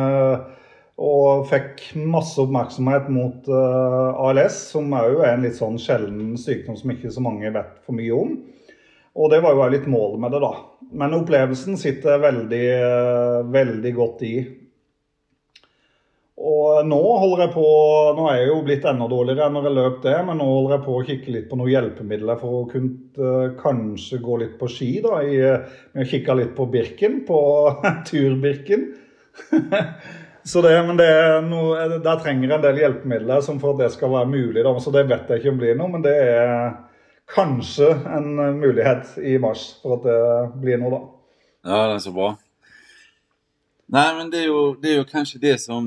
Og 1.04 1.48
fikk 1.50 1.88
masse 1.98 2.38
oppmerksomhet 2.38 3.08
mot 3.10 3.48
uh, 3.50 3.58
eh, 3.58 4.24
ALS, 4.28 4.60
som 4.76 4.94
òg 4.94 5.24
er 5.24 5.32
en 5.34 5.46
litt 5.48 5.58
sånn 5.58 5.80
sjelden 5.82 6.36
sykdom 6.38 6.78
som 6.78 6.94
ikke 6.94 7.10
så 7.14 7.24
mange 7.26 7.50
vet 7.50 7.80
for 7.82 7.98
mye 7.98 8.14
om. 8.14 8.36
Og 9.18 9.34
det 9.34 9.42
var 9.42 9.58
jo 9.58 9.72
litt 9.74 9.90
målet 9.90 10.22
med 10.22 10.36
det, 10.38 10.42
da. 10.46 10.54
Men 11.02 11.18
opplevelsen 11.18 11.82
sitter 11.82 12.22
veldig, 12.22 12.66
uh, 12.78 13.40
veldig 13.58 13.94
godt 13.98 14.22
i. 14.30 14.36
Og 16.44 16.88
nå 16.88 17.00
holder 17.00 17.46
jeg 17.46 17.54
på 17.54 17.68
Nå 18.18 18.26
er 18.28 18.42
jeg 18.42 18.50
jo 18.50 18.58
blitt 18.66 18.88
enda 18.90 19.06
dårligere 19.08 19.48
enn 19.48 19.56
når 19.56 19.68
jeg 19.70 19.76
løp 19.78 20.02
det, 20.04 20.16
men 20.28 20.42
nå 20.42 20.48
holder 20.50 20.76
jeg 20.76 20.84
på 20.84 20.96
å 20.98 21.06
kikke 21.08 21.36
litt 21.36 21.46
på 21.52 21.60
noen 21.60 21.72
hjelpemidler 21.72 22.42
for 22.42 22.58
å 22.58 22.66
kunne 22.72 23.22
uh, 23.22 23.54
kanskje 23.60 24.20
gå 24.24 24.40
litt 24.42 24.58
på 24.60 24.68
ski. 24.72 24.90
da, 25.06 25.22
i, 25.24 25.40
med 25.96 26.04
å 26.04 26.10
kikke 26.10 26.36
litt 26.42 26.52
på 26.58 26.68
Birken, 26.74 27.22
på 27.28 27.40
turbirken. 28.10 28.90
så 30.52 30.66
det, 30.66 30.76
men 30.90 31.00
det 31.00 31.10
noe, 31.48 31.88
der 32.04 32.20
trenger 32.20 32.50
jeg 32.50 32.58
en 32.58 32.68
del 32.68 32.84
hjelpemidler 32.84 33.46
som 33.46 33.64
for 33.64 33.78
at 33.78 33.86
det 33.86 33.94
skal 33.96 34.12
være 34.12 34.34
mulig. 34.34 34.60
da, 34.68 34.76
Så 34.84 34.92
det 34.96 35.08
vet 35.08 35.32
jeg 35.32 35.44
ikke 35.44 35.56
om 35.56 35.64
blir 35.64 35.80
noe, 35.80 35.96
men 35.96 36.04
det 36.04 36.18
er 36.28 36.74
kanskje 37.32 37.88
en 38.18 38.34
mulighet 38.60 39.16
i 39.24 39.40
mars 39.40 39.78
for 39.80 40.02
at 40.02 40.10
det 40.12 40.24
blir 40.60 40.84
noe, 40.84 40.92
da. 40.92 41.06
Ja, 41.64 41.86
det 41.88 42.02
er 42.02 42.04
så 42.04 42.12
bra. 42.12 42.34
Nei, 43.94 44.08
men 44.18 44.32
det 44.34 44.40
er, 44.42 44.48
jo, 44.50 44.62
det 44.82 44.90
er, 44.90 44.96
jo, 44.98 45.06
kanskje 45.06 45.40
det 45.44 45.58
som 45.62 45.86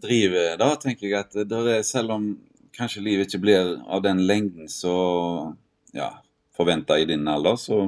driver, 0.00 0.54
da, 0.56 0.70
tenker 0.80 1.10
jeg. 1.10 1.26
At 1.26 1.34
er, 1.36 1.82
selv 1.84 2.14
om 2.14 2.30
kanskje 2.72 3.02
livet 3.04 3.28
ikke 3.28 3.42
blir 3.42 3.74
av 3.84 4.00
den 4.06 4.22
lengden 4.24 4.70
som 4.72 5.52
ja, 5.92 6.08
forventa 6.56 6.96
i 6.96 7.04
din 7.10 7.28
alder, 7.28 7.58
så, 7.60 7.82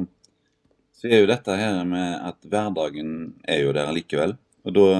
så, 0.92 1.08
er 1.08 1.22
jo 1.22 1.30
dette 1.30 1.56
her 1.56 1.80
med 1.88 2.18
at 2.28 2.36
hverdagen 2.44 3.14
er 3.48 3.62
jo 3.64 3.72
der 3.76 3.94
likevel. 3.96 4.36
Og 4.66 4.76
da 4.76 4.90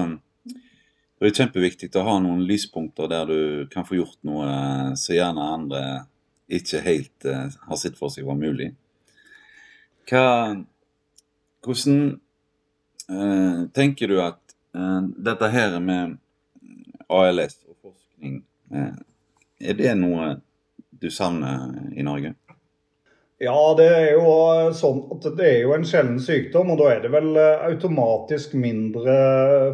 Det 1.16 1.30
er 1.30 1.38
kjempeviktig 1.38 1.88
å 1.96 2.04
ha 2.04 2.16
noen 2.20 2.42
lyspunkter 2.44 3.08
der 3.08 3.28
du 3.28 3.68
kan 3.72 3.86
få 3.88 3.96
gjort 3.96 4.18
noe 4.28 4.48
som 5.00 5.16
gjerne 5.16 5.46
andre 5.52 5.84
ikke 6.52 6.82
helt 6.84 7.24
uh, 7.24 7.48
har 7.68 7.78
sett 7.80 7.96
for 7.96 8.12
seg 8.12 8.28
var 8.28 8.36
mulig. 8.36 8.74
Hva, 10.06 10.26
hvordan 11.64 11.96
øh, 13.10 13.62
tenker 13.74 14.12
du 14.12 14.20
at 14.22 14.45
dette 15.26 15.48
her 15.52 15.78
med 15.80 16.16
ALS 17.08 17.60
og 17.68 17.76
forskning, 17.90 18.40
er 18.72 19.78
det 19.78 19.94
noe 19.98 20.34
du 20.96 21.08
savner 21.12 21.70
i 21.96 22.04
Norge? 22.04 22.34
Ja, 23.36 23.56
det 23.76 23.86
er 23.92 24.06
jo 24.16 24.28
sånn 24.72 25.02
at 25.12 25.26
det 25.36 25.44
er 25.44 25.58
jo 25.66 25.74
en 25.76 25.82
sjelden 25.84 26.16
sykdom, 26.24 26.70
og 26.72 26.78
da 26.80 26.86
er 26.94 27.02
det 27.02 27.10
vel 27.12 27.34
eh, 27.36 27.66
automatisk 27.66 28.54
mindre 28.56 29.16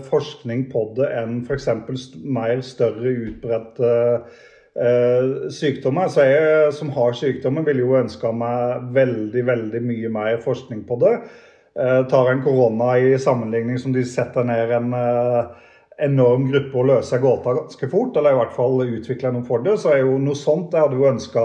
forskning 0.09 0.65
på 0.73 0.89
det 0.97 1.07
enn 1.21 1.45
f.eks. 1.47 1.69
mer 2.27 2.59
større 2.67 3.13
utbredte 3.29 3.93
eh, 4.75 5.47
sykdommer. 5.55 6.11
Så 6.11 6.27
jeg 6.27 6.75
som 6.75 6.91
har 6.97 7.15
sykdommen, 7.15 7.63
ville 7.69 7.87
jo 7.87 7.95
ønska 8.01 8.35
meg 8.35 8.91
veldig, 8.99 9.47
veldig 9.53 9.85
mye 9.87 10.11
mer 10.19 10.43
forskning 10.43 10.83
på 10.89 10.99
det. 11.05 11.15
Eh, 11.73 12.07
tar 12.09 12.31
en 12.31 12.43
korona 12.45 12.99
i 12.99 13.19
sammenligning 13.19 13.79
som 13.81 13.93
de 13.95 14.05
setter 14.05 14.45
ned 14.45 14.73
en 14.77 14.93
eh, 14.93 15.45
enorm 16.05 16.51
gruppe 16.51 16.79
og 16.79 16.89
løser 16.91 17.23
gåta 17.23 17.55
ganske 17.57 17.89
fort, 17.89 18.17
eller 18.17 18.35
i 18.35 18.41
hvert 18.41 18.55
fall 18.57 18.83
utvikler 18.85 19.33
noe 19.33 19.47
for 19.47 19.65
det, 19.65 19.79
så 19.81 19.95
er 19.95 20.03
jo 20.03 20.19
noe 20.21 20.37
sånt 20.37 20.75
jeg 20.75 20.85
hadde 20.85 20.99
jo 21.01 21.09
ønska 21.09 21.45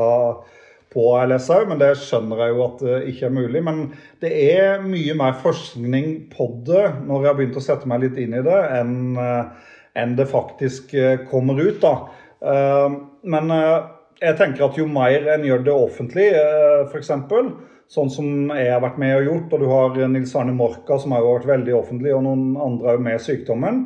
på 0.94 1.06
ALS 1.20 1.50
òg, 1.54 1.68
men 1.70 1.80
det 1.82 1.94
skjønner 2.02 2.42
jeg 2.42 2.54
jo 2.56 2.62
at 2.66 2.84
det 2.84 3.00
ikke 3.12 3.28
er 3.28 3.36
mulig. 3.38 3.64
Men 3.64 3.82
det 4.24 4.32
er 4.50 4.84
mye 4.84 5.16
mer 5.20 5.36
forskning 5.44 6.14
på 6.34 6.50
det 6.68 6.86
når 7.06 7.22
jeg 7.22 7.30
har 7.30 7.40
begynt 7.40 7.60
å 7.60 7.64
sette 7.64 7.92
meg 7.92 8.06
litt 8.06 8.20
inn 8.22 8.38
i 8.38 8.44
det, 8.46 8.62
enn, 8.80 8.96
eh, 9.22 9.74
enn 10.00 10.16
det 10.18 10.30
faktisk 10.32 10.96
eh, 10.98 11.24
kommer 11.30 11.60
ut. 11.60 11.80
da. 11.84 11.94
Eh, 12.42 12.98
men 13.30 13.56
jeg 14.18 14.38
tenker 14.40 14.68
at 14.68 14.80
jo 14.80 14.88
mer 14.90 15.28
en 15.36 15.46
gjør 15.46 15.66
det 15.68 15.76
offentlig, 15.76 16.30
f.eks., 16.90 17.12
sånn 17.92 18.10
som 18.12 18.52
jeg 18.52 18.72
har 18.72 18.84
vært 18.84 19.00
med 19.02 19.16
og 19.20 19.28
gjort, 19.30 19.54
og 19.56 19.64
du 19.64 19.68
har 19.72 20.00
Nils 20.12 20.36
Arne 20.36 20.56
Morka 20.56 21.00
som 21.00 21.16
har 21.16 21.26
vært 21.26 21.50
veldig 21.50 21.76
offentlig, 21.78 22.14
og 22.16 22.26
noen 22.26 22.56
andre 22.60 22.96
òg 22.98 23.04
med 23.06 23.24
sykdommen 23.24 23.84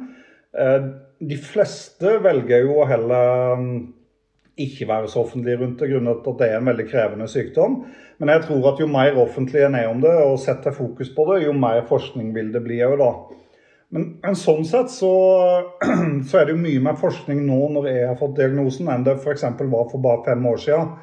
De 1.22 1.38
fleste 1.38 2.16
velger 2.24 2.66
jo 2.66 2.80
å 2.82 2.88
heller 2.90 3.66
ikke 4.60 4.88
være 4.90 5.10
så 5.10 5.22
offentlig 5.22 5.58
rundt 5.60 5.80
det, 5.80 5.90
grunnet 5.92 6.28
at 6.28 6.40
det 6.40 6.48
er 6.50 6.58
en 6.60 6.70
veldig 6.70 6.88
krevende 6.90 7.28
sykdom. 7.30 7.78
Men 8.22 8.34
jeg 8.34 8.44
tror 8.46 8.68
at 8.72 8.82
jo 8.82 8.88
mer 8.92 9.18
offentlig 9.22 9.64
en 9.66 9.78
er 9.78 9.88
om 9.90 10.02
det 10.04 10.12
og 10.26 10.40
setter 10.42 10.76
fokus 10.76 11.12
på 11.16 11.26
det, 11.32 11.44
jo 11.46 11.54
mer 11.58 11.86
forskning 11.90 12.34
vil 12.36 12.52
det 12.54 12.64
bli 12.66 12.82
òg, 12.86 12.98
da. 13.02 13.12
Men, 13.92 14.06
men, 14.24 14.38
sånn 14.40 14.64
sett 14.68 14.92
så, 14.94 15.12
så, 16.28 16.38
er 16.38 16.48
det 16.48 16.54
jo 16.54 16.62
mye 16.62 16.84
mer 16.84 17.00
forskning 17.00 17.42
nå 17.48 17.58
når 17.76 17.90
jeg 17.90 18.06
har 18.08 18.20
fått 18.20 18.38
diagnosen, 18.38 18.92
enn 18.92 19.08
det 19.08 19.18
f.eks. 19.18 19.48
var 19.60 19.90
for 19.92 20.04
bare 20.04 20.24
fem 20.30 20.46
år 20.48 20.62
siden. 20.64 20.94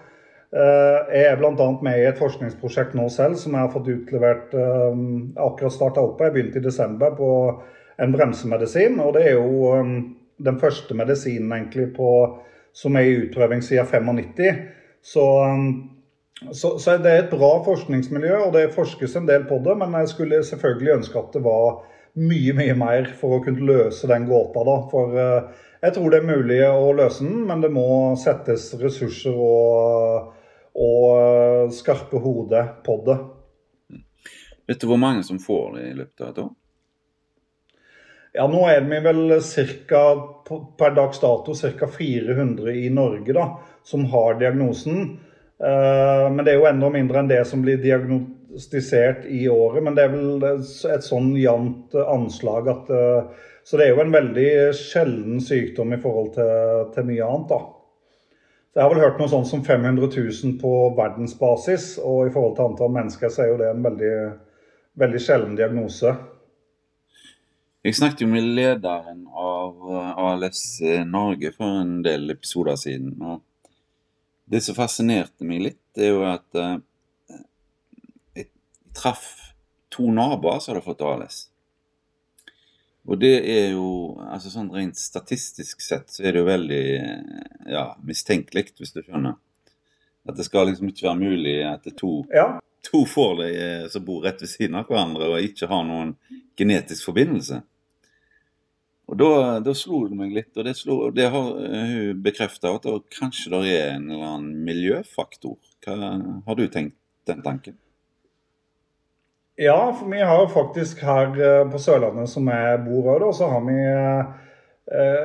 Eh, 0.49 1.01
jeg 1.13 1.27
er 1.29 1.37
bl.a. 1.37 1.67
med 1.85 1.99
i 2.01 2.07
et 2.09 2.17
forskningsprosjekt 2.17 2.95
nå 2.97 3.05
selv 3.13 3.37
som 3.37 3.53
jeg 3.53 3.67
har 3.67 3.73
fått 3.73 3.91
utlevert 3.93 4.55
eh, 4.57 5.03
akkurat 5.45 5.75
starta 5.75 6.05
opp. 6.05 6.23
Jeg 6.25 6.33
begynte 6.37 6.63
i 6.63 6.65
desember 6.65 7.13
på 7.19 7.33
en 8.01 8.15
bremsemedisin, 8.15 8.97
og 9.05 9.13
det 9.19 9.27
er 9.29 9.37
jo 9.37 9.75
eh, 9.75 9.91
den 10.49 10.61
første 10.61 10.97
medisinen 10.97 11.53
egentlig 11.53 11.91
på 11.99 12.13
som 12.79 12.97
er 12.97 13.05
i 13.05 13.19
utprøving 13.27 13.61
siden 13.65 13.91
95. 13.91 14.65
Så, 15.05 15.27
så, 16.53 16.73
så, 16.79 16.97
det 17.03 17.13
er 17.13 17.23
et 17.25 17.33
bra 17.33 17.51
forskningsmiljø, 17.67 18.35
og 18.47 18.53
det 18.57 18.71
forskes 18.77 19.19
en 19.19 19.29
del 19.29 19.45
på 19.49 19.59
det. 19.67 19.77
Men 19.81 19.99
jeg 20.01 20.13
skulle 20.15 20.41
selvfølgelig 20.47 20.95
ønske 21.01 21.21
at 21.21 21.37
det 21.37 21.43
var 21.45 21.83
mye, 22.19 22.55
mye 22.57 22.77
mer 22.79 23.11
for 23.19 23.37
å 23.37 23.43
kunne 23.45 23.67
løse 23.69 24.09
den 24.09 24.29
gåta. 24.31 24.65
da, 24.69 24.77
For 24.93 25.19
jeg 25.83 25.97
tror 25.97 26.15
det 26.15 26.23
er 26.23 26.31
mulig 26.31 26.61
å 26.71 26.93
løse 26.97 27.27
den, 27.27 27.43
men 27.51 27.65
det 27.65 27.73
må 27.75 28.15
settes 28.21 28.71
ressurser 28.79 29.35
og, 29.35 30.38
og 30.79 31.75
skarpe 31.75 32.21
hodet 32.23 32.65
på 32.87 33.01
det. 33.07 33.19
Vet 34.69 34.81
du 34.81 34.89
hvor 34.91 35.01
mange 35.01 35.25
som 35.25 35.41
får 35.41 35.77
det 35.77 35.85
i 35.89 35.95
løpet 35.97 36.25
av 36.25 36.33
et 36.33 36.43
år? 36.45 36.51
Ja, 38.37 38.45
nå 38.47 38.61
er 38.69 38.85
vi 38.87 38.99
vel 39.03 39.39
ca. 39.41 40.03
per 40.79 40.93
dags 40.95 41.21
dato 41.23 41.55
ca. 41.57 41.89
400 41.91 42.75
i 42.77 42.91
Norge 42.93 43.35
da, 43.35 43.47
som 43.83 44.05
har 44.13 44.37
diagnosen. 44.39 45.17
Eh, 45.59 46.27
men 46.31 46.45
det 46.45 46.53
er 46.53 46.61
jo 46.61 46.69
enda 46.69 46.91
mindre 46.93 47.23
enn 47.23 47.31
det 47.33 47.41
som 47.49 47.65
blir 47.65 47.81
diagnostisert 47.83 49.25
i 49.33 49.47
året. 49.49 49.83
Men 49.83 49.97
det 49.97 50.05
er 50.05 50.13
vel 50.13 50.45
et 50.45 51.07
sånn 51.07 51.33
jevnt 51.41 51.97
anslag 52.05 52.71
at 52.75 52.93
eh, 52.95 53.47
Så 53.69 53.77
det 53.77 53.85
er 53.85 53.91
jo 53.93 54.01
en 54.01 54.15
veldig 54.15 54.51
sjelden 54.73 55.43
sykdom 55.45 55.91
i 55.93 55.99
forhold 56.01 56.31
til, 56.39 56.87
til 56.95 57.05
mye 57.05 57.27
annet, 57.27 57.51
da. 57.51 57.59
Jeg 58.79 58.85
har 58.87 58.93
vel 58.93 59.01
hørt 59.03 59.17
noe 59.19 59.27
sånt 59.27 59.49
som 59.51 59.63
500 59.67 60.07
000 60.07 60.53
på 60.61 60.73
verdensbasis, 60.95 61.97
og 61.99 62.29
i 62.29 62.31
forhold 62.31 62.53
til 62.55 62.69
antall 62.69 62.93
mennesker 62.95 63.33
så 63.35 63.41
er 63.43 63.49
jo 63.51 63.57
det 63.59 63.73
en 63.73 63.81
veldig, 63.83 64.11
veldig 65.03 65.23
sjelden 65.25 65.57
diagnose. 65.59 66.13
Jeg 67.83 67.97
snakket 67.99 68.23
jo 68.23 68.29
med 68.31 68.47
lederen 68.55 69.25
av 69.35 69.83
eh, 69.83 70.23
ALS 70.29 70.63
Norge 71.11 71.51
for 71.57 71.81
en 71.81 71.97
del 72.07 72.31
episoder 72.31 72.79
siden. 72.79 73.17
og 73.19 73.43
Det 74.47 74.63
som 74.63 74.79
fascinerte 74.79 75.51
meg 75.51 75.65
litt, 75.67 75.83
er 75.99 76.15
jo 76.15 76.23
at 76.31 76.47
uh, 76.55 76.79
jeg 78.39 78.47
traff 78.95 79.27
to 79.91 80.07
naboer 80.07 80.63
som 80.63 80.77
hadde 80.77 80.87
fått 80.87 81.03
ALS. 81.03 81.48
Og 83.09 83.17
det 83.21 83.37
er 83.49 83.71
jo 83.73 83.89
altså 84.21 84.51
sånn 84.53 84.69
Rent 84.75 84.99
statistisk 85.01 85.81
sett 85.81 86.11
så 86.13 86.27
er 86.27 86.35
det 86.35 86.43
jo 86.43 86.49
veldig 86.49 86.83
ja, 87.73 87.85
mistenkelig, 88.05 88.67
hvis 88.77 88.93
du 88.93 89.01
skjønner. 89.01 89.39
At 90.29 90.37
det 90.37 90.45
skal 90.45 90.69
liksom 90.69 90.91
ikke 90.91 91.07
være 91.07 91.23
mulig 91.23 91.57
at 91.65 91.87
det 91.89 91.95
to, 91.97 92.21
ja. 92.35 92.59
to 92.85 93.07
får 93.09 93.35
det 93.41 93.49
eh, 93.63 93.87
som 93.89 94.05
bor 94.05 94.27
rett 94.27 94.45
ved 94.45 94.53
siden 94.53 94.77
av 94.77 94.91
hverandre 94.91 95.31
og 95.33 95.47
ikke 95.47 95.71
har 95.71 95.89
noen 95.89 96.13
genetisk 96.59 97.09
forbindelse. 97.09 97.63
Og 99.09 99.17
da, 99.17 99.33
da 99.65 99.73
slo 99.73 100.03
det 100.11 100.19
meg 100.19 100.35
litt, 100.37 100.51
og 100.59 100.67
det, 100.69 100.75
slo, 100.77 100.99
det 101.17 101.31
har 101.33 101.53
eh, 101.65 101.93
hun 101.95 102.25
bekrefta, 102.25 102.75
at 102.77 102.85
det, 102.85 102.99
kanskje 103.17 103.55
det 103.55 103.63
er 103.73 103.95
en 103.95 104.11
eller 104.11 104.33
annen 104.35 104.65
miljøfaktor. 104.69 105.57
Hva, 105.87 106.13
har 106.45 106.59
du 106.59 106.67
tenkt 106.69 106.99
den 107.31 107.41
tanken? 107.47 107.81
Ja, 109.59 109.93
for 109.99 110.07
vi 110.11 110.21
har 110.23 110.47
faktisk 110.53 111.03
her 111.03 111.35
eh, 111.35 111.65
på 111.71 111.81
Sørlandet, 111.83 112.31
som 112.31 112.47
jeg 112.47 112.79
bor 112.85 113.11
òg, 113.17 113.29
så 113.35 113.49
har 113.51 113.65
vi 113.67 113.79
eh, 113.83 115.25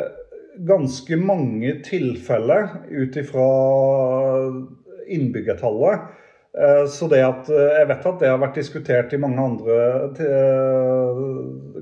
ganske 0.66 1.20
mange 1.22 1.76
tilfeller 1.86 2.72
ut 2.90 3.20
ifra 3.22 3.46
innbyggertallet 5.14 6.10
Eh, 6.58 6.88
så 6.88 7.08
det 7.10 7.22
at 7.26 7.48
eh, 7.50 7.72
Jeg 7.80 7.88
vet 7.90 8.04
at 8.06 8.20
det 8.22 8.28
har 8.30 8.42
vært 8.42 8.60
diskutert 8.60 9.14
i 9.16 9.22
mange 9.22 9.42
andre 9.42 9.78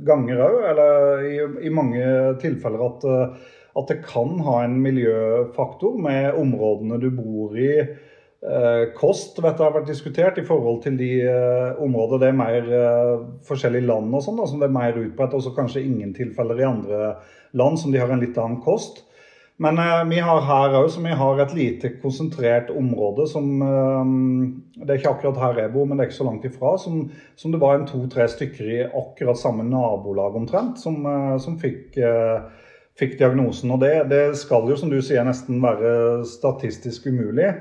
ganger 0.07 0.43
òg, 0.45 0.59
eller 0.69 1.25
i, 1.27 1.33
i, 1.67 1.71
mange 1.75 2.05
tilfeller 2.41 2.85
at, 2.85 3.03
at, 3.75 3.89
det 3.91 3.99
kan 4.05 4.39
ha 4.47 4.61
en 4.63 4.77
miljøfaktor 4.81 5.99
med 5.99 6.39
områdene 6.39 7.01
du 7.03 7.09
bor 7.17 7.57
i. 7.59 7.73
Kost 8.97 9.37
vet 9.37 9.59
jeg 9.59 9.61
har 9.67 9.73
vært 9.75 9.89
diskutert 9.91 10.39
i 10.41 10.43
forhold 10.47 10.79
til 10.81 10.95
de 10.97 11.09
områder 11.77 12.23
det 12.23 12.29
er 12.31 12.39
mer 12.39 12.71
forskjellige 13.45 13.85
land 13.85 14.15
og 14.17 14.23
sånn, 14.25 14.39
som 14.49 14.57
det 14.57 14.65
er 14.65 14.73
mer 14.73 14.97
utbredt, 14.97 15.35
og 15.37 15.43
så 15.45 15.51
kanskje 15.53 15.83
ingen 15.85 16.15
tilfeller 16.17 16.57
i 16.57 16.65
andre 16.65 17.11
land 17.53 17.77
som 17.77 17.93
de 17.93 18.01
har 18.01 18.09
en 18.09 18.23
litt 18.23 18.39
annen 18.41 18.57
kost. 18.65 19.03
Men 19.61 19.77
uh, 19.77 20.09
vi 20.09 20.17
har 20.23 20.41
her 20.47 20.75
òg, 20.79 20.87
så 20.89 21.03
vi 21.03 21.13
har 21.17 21.41
et 21.43 21.53
lite 21.53 21.91
konsentrert 22.01 22.71
område 22.73 23.27
som 23.29 23.49
eh, 23.61 24.13
Det 24.79 24.87
er 24.87 24.97
ikke 24.97 25.11
akkurat 25.11 25.41
her 25.43 25.59
jeg 25.61 25.73
bor, 25.75 25.85
men 25.85 25.99
det 25.99 26.05
er 26.05 26.09
ikke 26.09 26.17
så 26.17 26.25
langt 26.25 26.47
ifra. 26.47 26.71
Som, 26.81 27.03
som 27.37 27.53
det 27.53 27.59
var 27.61 27.77
en 27.77 27.85
to-tre 27.89 28.25
stykker 28.31 28.71
i 28.71 28.79
akkurat 28.87 29.37
samme 29.37 29.67
nabolag 29.67 30.39
omtrent, 30.39 30.81
som, 30.81 30.97
eh, 31.05 31.35
som 31.43 31.59
fikk, 31.61 31.99
eh, 32.01 32.65
fikk, 32.97 33.19
diagnosen. 33.19 33.75
Og 33.75 33.83
det, 33.83 33.93
det, 34.09 34.23
skal 34.41 34.65
jo, 34.71 34.79
som 34.79 34.89
du 34.89 34.97
sier, 34.97 35.21
nesten 35.27 35.61
være 35.61 36.23
statistisk 36.25 37.11
umulig. 37.11 37.51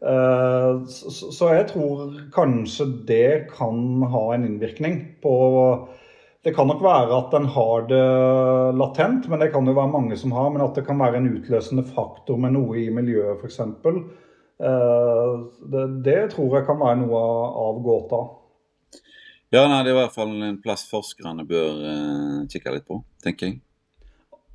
Eh, 0.00 0.84
så, 0.88 1.50
jeg 1.52 1.66
tror 1.74 2.14
kanskje 2.32 2.86
det 3.08 3.50
kan 3.52 4.00
ha 4.08 4.22
en 4.34 4.46
innvirkning 4.48 5.02
på 5.20 5.34
det 6.40 6.54
kan 6.56 6.70
nok 6.70 6.80
være 6.80 7.12
at 7.12 7.34
den 7.34 7.46
har 7.52 7.82
det 7.84 8.04
latent, 8.80 9.26
men 9.28 9.42
det 9.42 9.50
kan 9.52 9.66
jo 9.68 9.74
være 9.76 9.92
mange 9.92 10.16
som 10.16 10.32
har. 10.32 10.48
Men 10.48 10.64
at 10.64 10.78
det 10.78 10.86
kan 10.86 10.96
være 10.96 11.20
en 11.20 11.28
utløsende 11.34 11.84
faktor 11.84 12.40
med 12.40 12.54
noe 12.56 12.78
i 12.80 12.86
miljøet, 12.96 13.42
f.eks. 13.42 13.60
Eh, 13.60 15.34
det, 15.68 15.84
det 16.06 16.20
tror 16.32 16.56
jeg 16.56 16.64
kan 16.68 16.80
være 16.80 17.02
noe 17.02 17.20
av 17.66 17.82
gåta. 17.84 18.22
Ja, 19.52 19.66
nei, 19.68 19.82
Det 19.84 19.90
er 19.90 19.98
i 19.98 19.98
hvert 19.98 20.16
fall 20.16 20.32
en 20.46 20.60
plass 20.64 20.86
forskerne 20.88 21.44
bør 21.44 21.80
uh, 21.82 22.48
kikke 22.48 22.72
litt 22.72 22.86
på, 22.88 23.02
tenker 23.20 23.50
jeg. 23.50 23.60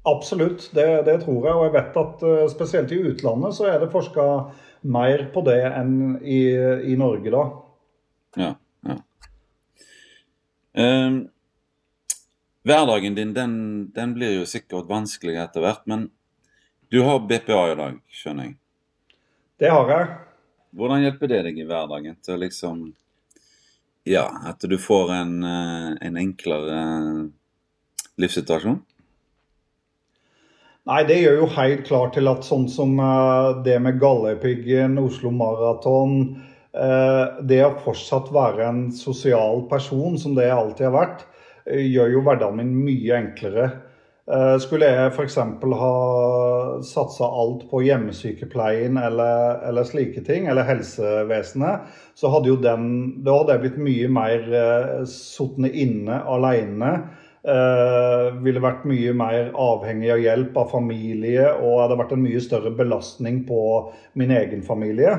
Absolutt, 0.09 0.71
det, 0.73 0.87
det, 1.05 1.19
tror 1.21 1.45
jeg. 1.45 1.53
Og 1.53 1.67
jeg 1.67 1.75
vet 1.75 1.97
at 2.01 2.25
spesielt 2.49 2.93
i 2.95 3.01
utlandet 3.11 3.57
så 3.57 3.69
er 3.69 3.77
det 3.81 3.91
forska 3.93 4.25
mer 4.85 5.25
på 5.33 5.41
det 5.45 5.61
enn 5.67 5.95
i, 6.21 6.41
i 6.93 6.97
Norge, 6.99 7.31
da. 7.33 7.45
Ja, 8.39 8.51
ja. 8.85 8.99
Um, 10.75 11.23
Hverdagen 12.65 13.13
din 13.15 13.33
den, 13.33 13.51
den 13.93 14.13
blir 14.15 14.39
jo 14.39 14.45
sikkert 14.49 14.87
vanskelig 14.89 15.35
etter 15.37 15.61
hvert, 15.61 15.83
men 15.85 16.07
du 16.89 17.03
har 17.05 17.21
BPA 17.21 17.59
i 17.71 17.75
dag, 17.77 17.99
skjønner 18.09 18.47
jeg? 18.47 18.55
Det 19.61 19.69
har 19.69 19.91
jeg. 19.93 20.07
Hvordan 20.75 21.05
hjelper 21.05 21.29
det 21.31 21.41
deg 21.45 21.59
i 21.61 21.67
hverdagen 21.69 22.17
til 22.25 22.41
liksom 22.41 22.87
Ja, 24.05 24.25
at 24.49 24.65
du 24.65 24.75
får 24.77 25.13
en, 25.13 25.35
eh, 25.43 25.91
en 26.07 26.17
enklere 26.21 26.81
livssituasjon? 28.21 28.81
Nei, 30.85 30.99
det 31.09 31.15
gjør 31.17 31.39
jo 31.39 31.45
helt 31.55 31.87
klart 31.87 32.11
til 32.13 32.29
at 32.29 32.45
sånn 32.45 32.67
som 32.69 32.91
eh, 33.01 33.47
det 33.65 33.79
med 33.81 33.97
Galdhøpiggen, 34.01 34.99
Oslo 35.01 35.31
Maraton 35.33 36.19
eh, 36.77 37.39
Det 37.41 37.57
å 37.65 37.71
fortsatt 37.81 38.29
være 38.33 38.67
en 38.67 38.83
sosial 38.93 39.63
person, 39.71 40.19
som 40.21 40.37
det 40.37 40.45
jeg 40.45 40.59
alltid 40.59 40.87
har 40.91 40.93
vært, 40.93 41.25
gjør 41.65 42.13
jo 42.13 42.21
hverdagen 42.21 42.61
min 42.61 42.77
mye 42.85 43.17
enklere. 43.17 43.67
Skulle 44.61 44.87
jeg 44.89 45.09
f.eks. 45.13 45.35
ha 45.37 45.89
satsa 46.85 47.27
alt 47.41 47.63
på 47.69 47.81
hjemmesykepleien 47.85 48.97
eller, 48.97 49.59
eller, 49.69 49.85
slike 49.85 50.21
ting, 50.25 50.45
eller 50.49 50.65
helsevesenet, 50.65 51.89
så 52.17 52.29
hadde 52.33 52.49
jo 52.49 52.57
den 52.61 52.87
Da 53.25 53.35
hadde 53.39 53.53
jeg 53.53 53.63
blitt 53.63 53.81
mye 53.85 54.09
mer 54.13 54.47
sittende 55.09 55.69
inne 55.73 56.21
alene 56.37 56.91
Uh, 56.93 57.24
ville 57.45 58.61
vært 58.63 58.87
mye 58.89 59.11
mer 59.13 59.51
avhengig 59.61 60.07
av 60.15 60.21
hjelp 60.23 60.55
av 60.57 60.71
familie 60.71 61.43
og 61.53 61.81
hadde 61.83 61.97
vært 61.99 62.13
en 62.15 62.23
mye 62.23 62.39
større 62.41 62.71
belastning 62.73 63.43
på 63.45 63.59
min 64.17 64.33
egen 64.33 64.63
familie. 64.65 65.13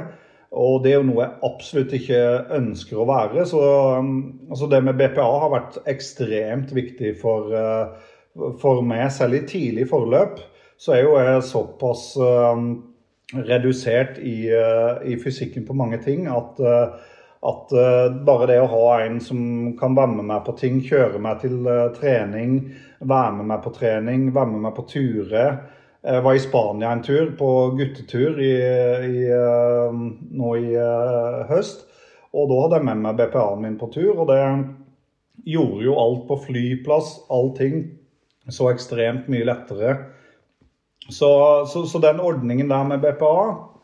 Og 0.56 0.82
det 0.84 0.92
er 0.92 1.00
jo 1.00 1.06
noe 1.08 1.24
jeg 1.24 1.46
absolutt 1.48 1.94
ikke 1.98 2.20
ønsker 2.56 3.00
å 3.00 3.06
være. 3.08 3.46
Så 3.48 3.60
um, 3.98 4.12
altså 4.48 4.68
det 4.70 4.82
med 4.86 4.98
BPA 4.98 5.26
har 5.42 5.52
vært 5.52 5.80
ekstremt 5.90 6.72
viktig 6.76 7.16
for, 7.20 7.50
uh, 7.52 8.52
for 8.62 8.84
meg, 8.86 9.08
selv 9.14 9.40
i 9.40 9.44
tidlig 9.48 9.88
forløp. 9.90 10.38
Så 10.80 10.94
er 10.94 11.04
jo 11.04 11.16
jeg 11.18 11.42
såpass 11.50 12.08
uh, 12.20 12.62
redusert 13.36 14.20
i, 14.22 14.38
i, 14.46 15.18
fysikken 15.18 15.66
på 15.66 15.74
mange 15.74 15.98
ting 16.04 16.28
at 16.30 16.60
at 17.46 17.72
uh, 17.72 18.16
bare 18.26 18.48
det 18.50 18.58
å 18.62 18.70
ha 18.70 18.86
en 19.04 19.20
som 19.22 19.38
kan 19.78 19.96
være 19.96 20.18
med 20.18 20.28
meg 20.30 20.44
på 20.46 20.56
ting, 20.58 20.80
kjøre 20.84 21.20
meg 21.22 21.42
til 21.44 21.60
uh, 21.68 21.88
trening, 21.96 22.58
være 23.00 23.34
med 23.38 23.50
meg 23.52 23.62
på 23.64 23.72
trening, 23.76 24.30
være 24.34 24.52
med 24.54 24.64
meg 24.66 24.74
på 24.76 24.86
turer. 24.90 25.60
Jeg 26.06 26.22
var 26.22 26.38
i 26.38 26.42
Spania 26.42 26.92
en 26.94 27.04
tur, 27.06 27.32
på 27.38 27.50
guttetur 27.78 28.40
i, 28.42 28.54
i, 29.10 29.28
uh, 29.30 29.94
nå 30.40 30.56
i 30.62 30.74
høst. 31.50 31.86
Og 32.36 32.50
da 32.50 32.58
hadde 32.64 32.80
jeg 32.80 32.88
med 32.90 33.04
meg 33.04 33.20
BPA-en 33.20 33.62
min 33.62 33.78
på 33.80 33.88
tur, 33.94 34.12
og 34.16 34.26
det 34.30 34.42
gjorde 35.46 35.86
jo 35.86 35.96
alt 36.00 36.26
på 36.28 36.40
flyplass, 36.48 37.14
allting, 37.32 37.86
så 38.50 38.70
ekstremt 38.72 39.30
mye 39.30 39.46
lettere. 39.46 39.96
Så, 41.06 41.30
så, 41.70 41.86
så 41.86 42.02
den 42.02 42.20
ordningen 42.22 42.70
der 42.70 42.86
med 42.86 43.02
BPA 43.02 43.36
Eh, 43.46 43.75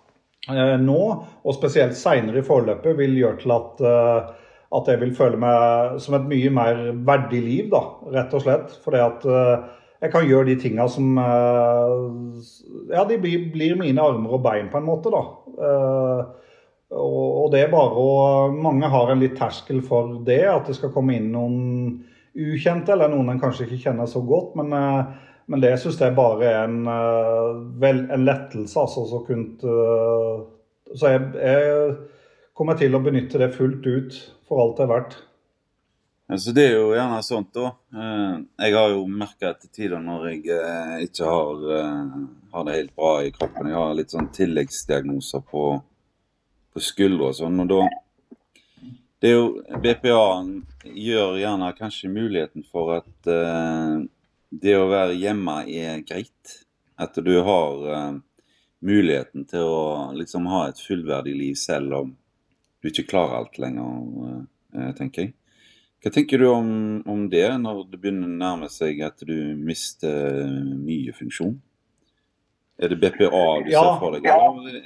nå, 0.50 1.02
og 1.44 1.54
spesielt 1.54 1.94
seinere 1.96 2.40
i 2.40 2.46
forløpet, 2.46 2.96
vil 2.98 3.14
gjøre 3.18 3.38
til 3.42 3.54
at, 3.54 3.80
eh, 3.86 4.32
at 4.74 4.88
jeg 4.88 5.00
vil 5.00 5.14
føle 5.14 5.36
meg 5.38 6.00
som 6.00 6.14
et 6.18 6.26
mye 6.26 6.50
mer 6.50 6.92
verdig 7.06 7.42
liv, 7.42 7.70
da, 7.70 7.82
rett 8.10 8.34
og 8.34 8.42
slett. 8.42 8.74
Fordi 8.84 8.98
at 8.98 9.24
eh, 9.24 9.64
jeg 10.02 10.10
kan 10.10 10.26
gjøre 10.26 10.48
de 10.50 10.56
tinga 10.58 10.88
som 10.90 11.14
Ja, 12.90 13.04
de 13.06 13.18
blir, 13.22 13.76
mine 13.78 14.02
armer 14.02 14.32
og 14.34 14.42
bein, 14.42 14.68
på 14.68 14.78
en 14.80 14.88
måte, 14.88 15.12
da. 15.14 15.22
Og, 16.92 17.52
det 17.52 17.60
er 17.62 17.70
bare 17.70 17.94
å 17.94 18.50
Mange 18.52 18.90
har 18.90 19.12
en 19.12 19.22
litt 19.22 19.38
terskel 19.38 19.78
for 19.86 20.18
det, 20.26 20.42
at 20.50 20.66
det 20.66 20.74
skal 20.74 20.90
komme 20.92 21.14
inn 21.14 21.30
noen 21.30 22.02
ukjente, 22.34 22.92
eller 22.92 23.12
noen 23.12 23.30
en 23.30 23.40
kanskje 23.40 23.68
ikke 23.68 23.84
kjenner 23.84 24.10
så 24.10 24.24
godt. 24.26 24.56
men 24.58 24.74
men 25.50 25.62
det 25.62 25.74
syns 25.80 25.98
jeg 26.00 26.14
bare 26.16 26.46
er 26.46 26.60
en, 26.66 26.78
uh, 26.86 27.58
vel, 27.82 28.04
en 28.12 28.24
lettelse, 28.26 28.78
altså. 28.78 29.04
Så, 29.10 29.22
kunt, 29.26 29.64
uh, 29.66 30.44
så 30.94 31.12
jeg, 31.14 31.26
jeg, 31.36 31.92
kommer 32.56 32.78
til 32.78 32.94
å 32.94 33.02
benytte 33.02 33.40
det 33.40 33.54
fullt 33.56 33.86
ut 33.86 34.18
for 34.48 34.62
alt 34.62 34.78
det 34.78 34.86
er 34.86 34.92
verdt. 34.92 35.16
Altså, 36.32 36.54
det 36.56 36.66
er 36.68 36.76
jo 36.78 36.92
gjerne 36.94 37.18
sånt, 37.26 37.50
da. 37.56 37.72
Uh, 37.96 38.44
jeg 38.62 38.76
har 38.78 38.94
jo 38.94 39.02
merka 39.10 39.50
etter 39.50 39.72
tider 39.74 40.04
når 40.04 40.30
jeg 40.30 40.44
ikke 41.08 41.28
har, 41.28 41.66
har, 42.54 42.68
det 42.68 42.78
helt 42.78 42.94
bra 42.96 43.12
i 43.24 43.34
kroppen. 43.34 43.72
Jeg 43.72 43.80
har 43.80 43.98
litt 43.98 44.14
sånn 44.14 44.30
tilleggsdiagnoser 44.36 45.44
på, 45.50 45.66
på 46.72 46.86
skuldra 46.92 47.32
og 47.32 47.38
sånn. 47.42 47.60
og 47.66 47.74
da 47.74 47.82
det 49.22 49.30
er 49.30 49.36
jo 49.36 49.78
BPA 49.78 50.22
gjør 50.82 51.36
gjerne 51.38 51.68
kanskje 51.78 52.08
muligheten 52.10 52.64
for 52.66 52.96
at 52.96 53.28
det 54.52 54.74
å 54.76 54.88
være 54.90 55.16
hjemme 55.16 55.62
er 55.70 56.02
greit. 56.06 56.58
At 57.00 57.16
du 57.24 57.32
har 57.42 57.86
uh, 57.88 58.18
muligheten 58.84 59.46
til 59.48 59.64
å 59.64 60.10
liksom 60.16 60.46
ha 60.52 60.66
et 60.68 60.80
fullverdig 60.82 61.34
liv 61.34 61.54
selv 61.58 61.96
om 62.02 62.10
du 62.82 62.90
ikke 62.90 63.08
klarer 63.08 63.40
alt 63.40 63.58
lenger, 63.62 64.42
uh, 64.76 64.90
tenker 64.98 65.26
jeg. 65.26 65.34
Hva 66.02 66.10
tenker 66.10 66.42
du 66.42 66.48
om, 66.50 66.70
om, 67.06 67.28
det, 67.30 67.46
når 67.62 67.84
det 67.92 68.00
begynner 68.02 68.26
å 68.26 68.38
nærme 68.40 68.68
seg 68.72 68.98
at 69.06 69.22
du 69.22 69.54
mister 69.54 70.48
mye 70.82 71.14
funksjon? 71.14 71.54
Er 72.82 72.90
det 72.90 72.98
BPA 72.98 73.44
du 73.62 73.70
ja. 73.70 73.84
ser 73.84 74.00
for 74.00 74.16
deg, 74.16 74.26
eller 74.26 74.80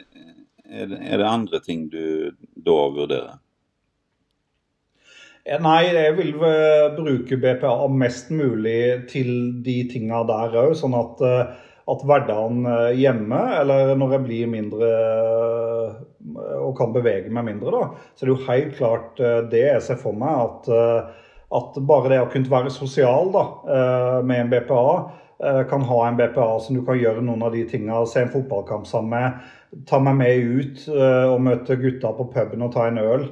er 0.66 0.90
det, 0.90 0.98
er 1.00 1.22
det 1.22 1.30
andre 1.30 1.60
ting 1.64 1.86
du 1.88 2.34
da 2.52 2.76
vurderer? 2.92 3.40
Eh, 5.46 5.60
nei, 5.62 5.92
jeg 5.94 6.14
vil 6.18 6.32
bruke 6.96 7.36
BPA 7.38 7.74
mest 7.94 8.32
mulig 8.34 9.06
til 9.12 9.28
de 9.62 9.76
tinga 9.92 10.24
der 10.26 10.56
òg. 10.64 10.72
Sånn 10.78 10.96
at, 10.98 11.22
eh, 11.22 11.52
at, 11.86 12.02
hverdagen 12.02 12.64
eh, 12.66 12.96
hjemme, 12.98 13.42
eller 13.60 13.92
når 13.94 14.16
jeg 14.16 14.24
blir 14.26 14.50
mindre 14.50 14.90
og 16.58 16.72
kan 16.74 16.90
bevege 16.90 17.30
meg 17.30 17.46
mindre, 17.46 17.70
da, 17.70 18.08
så 18.16 18.24
er 18.24 18.28
det 18.28 18.34
jo 18.34 18.48
helt 18.48 18.72
klart 18.74 19.20
det 19.52 19.62
jeg 19.62 19.84
ser 19.86 20.00
for 20.00 20.16
meg. 20.18 20.34
At, 20.66 21.14
at 21.54 21.78
bare 21.86 22.10
det 22.10 22.18
å 22.24 22.30
kunne 22.32 22.50
være 22.50 22.72
sosial 22.74 23.30
da, 23.30 23.44
med 24.26 24.40
en 24.40 24.50
BPA 24.50 25.62
kan 25.70 25.84
ha 25.86 26.00
en 26.08 26.18
BPA 26.18 26.48
som 26.64 26.74
du 26.74 26.82
kan 26.82 26.98
gjøre 26.98 27.22
noen 27.22 27.46
av 27.46 27.54
de 27.54 27.62
tinga. 27.70 28.02
Se 28.10 28.24
en 28.24 28.32
fotballkamp 28.34 28.90
sammen 28.90 29.14
med, 29.14 29.86
ta 29.86 30.02
meg 30.02 30.18
med 30.18 30.58
ut 30.58 30.88
og 30.90 31.38
møte 31.46 31.78
gutta 31.78 32.10
på 32.18 32.26
puben 32.34 32.66
og 32.66 32.74
ta 32.74 32.88
en 32.90 32.98
øl. 33.04 33.28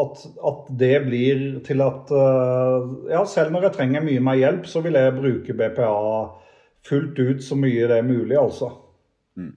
At, 0.00 0.22
at, 0.48 0.68
det 0.80 0.94
blir 1.04 1.40
til 1.66 1.82
at 1.84 2.12
ja, 3.10 3.24
selv 3.28 3.52
når 3.52 3.66
jeg 3.66 3.74
trenger 3.76 4.06
mye 4.06 4.22
mer 4.24 4.38
hjelp, 4.40 4.64
så 4.70 4.80
vil 4.84 4.96
jeg 4.96 5.16
bruke 5.18 5.56
BPA 5.58 5.90
fullt 6.88 7.18
ut 7.20 7.44
så 7.44 7.58
mye 7.60 7.88
det 7.90 7.98
er 8.00 8.06
mulig, 8.06 8.36
altså. 8.40 8.70
Mm. 9.36 9.52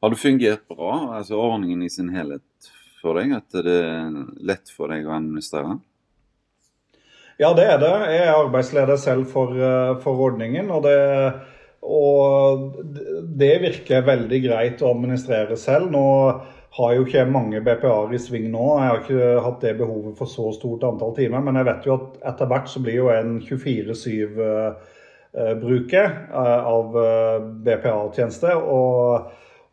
Har 0.00 0.14
det 0.14 0.20
fungert 0.22 0.64
bra, 0.70 1.18
altså 1.18 1.36
ordningen 1.36 1.84
i 1.84 1.92
sin 1.92 2.08
helhet 2.14 2.72
for 3.02 3.20
deg? 3.20 3.36
At 3.36 3.52
det 3.52 3.78
er 3.84 4.08
lett 4.40 4.72
for 4.72 4.88
deg 4.92 5.04
å 5.04 5.16
administrere? 5.18 5.76
Ja, 7.40 7.52
det 7.56 7.66
er 7.68 7.78
det. 7.82 7.94
Jeg 8.14 8.26
er 8.26 8.36
arbeidsleder 8.38 8.96
selv 9.00 9.28
for, 9.32 9.52
for 10.04 10.28
ordningen. 10.30 10.70
og 10.72 10.88
det 10.88 11.00
og 11.82 12.76
det 13.38 13.56
virker 13.62 14.04
veldig 14.06 14.38
greit 14.44 14.82
å 14.82 14.92
administrere 14.94 15.56
selv. 15.58 15.90
Nå 15.90 16.04
har 16.72 16.94
jo 16.96 17.02
ikke 17.04 17.26
mange 17.28 17.60
BPA-er 17.64 18.14
i 18.16 18.18
sving 18.20 18.50
nå. 18.52 18.66
Jeg 18.80 18.88
har 18.88 18.98
ikke 19.02 19.40
hatt 19.44 19.64
det 19.64 19.78
behovet 19.80 20.14
for 20.16 20.26
så 20.30 20.52
stort 20.56 20.84
antall 20.88 21.12
timer. 21.18 21.40
Men 21.44 21.56
jeg 21.60 21.68
vet 21.68 21.86
jo 21.88 21.92
at 21.98 22.08
etter 22.32 22.46
hvert 22.48 22.68
så 22.72 22.78
blir 22.84 22.96
jo 22.96 23.06
en 23.12 23.30
24-7-bruker 23.44 26.08
eh, 26.08 26.16
eh, 26.32 26.60
av 26.72 26.86
eh, 27.02 27.38
BPA-tjeneste. 27.66 28.50
Og, 28.56 29.02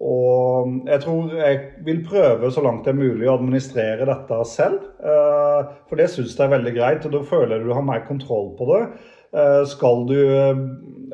og, 0.03 0.51
jeg 0.89 0.99
tror 1.05 1.21
jeg 1.37 1.55
vil 1.87 1.99
prøve 2.07 2.47
så 2.51 2.61
langt 2.65 2.83
det 2.83 2.91
er 2.91 2.99
mulig 2.99 3.25
å 3.29 3.37
administrere 3.37 4.09
dette 4.09 4.37
selv. 4.51 4.79
For 4.99 5.95
det 5.99 6.11
syns 6.11 6.35
jeg 6.35 6.45
er 6.49 6.55
veldig 6.57 6.73
greit, 6.75 7.05
og 7.07 7.11
da 7.15 7.21
føler 7.31 7.53
jeg 7.55 7.63
du 7.63 7.71
har 7.77 7.87
mer 7.87 8.03
kontroll 8.09 8.47
på 8.59 8.63
det. 8.73 8.83
Skal 9.69 9.97
du 10.09 10.21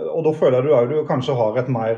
Og 0.07 0.21
da 0.23 0.31
føler 0.31 0.63
du 0.63 0.71
du 0.87 1.03
kanskje 1.09 1.35
har 1.35 1.57
et 1.59 1.69
mer 1.69 1.95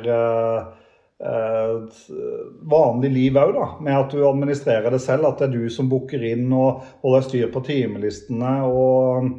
vanlig 1.20 3.10
liv 3.12 3.38
òg, 3.38 3.82
med 3.82 3.96
at 3.98 4.12
du 4.14 4.22
administrerer 4.28 4.94
det 4.94 5.02
selv. 5.02 5.26
At 5.26 5.42
det 5.42 5.50
er 5.50 5.56
du 5.56 5.70
som 5.74 5.90
booker 5.90 6.22
inn 6.24 6.52
og 6.54 6.84
holder 7.06 7.26
styr 7.26 7.48
på 7.54 7.64
timelistene. 7.66 8.54
og 8.66 9.32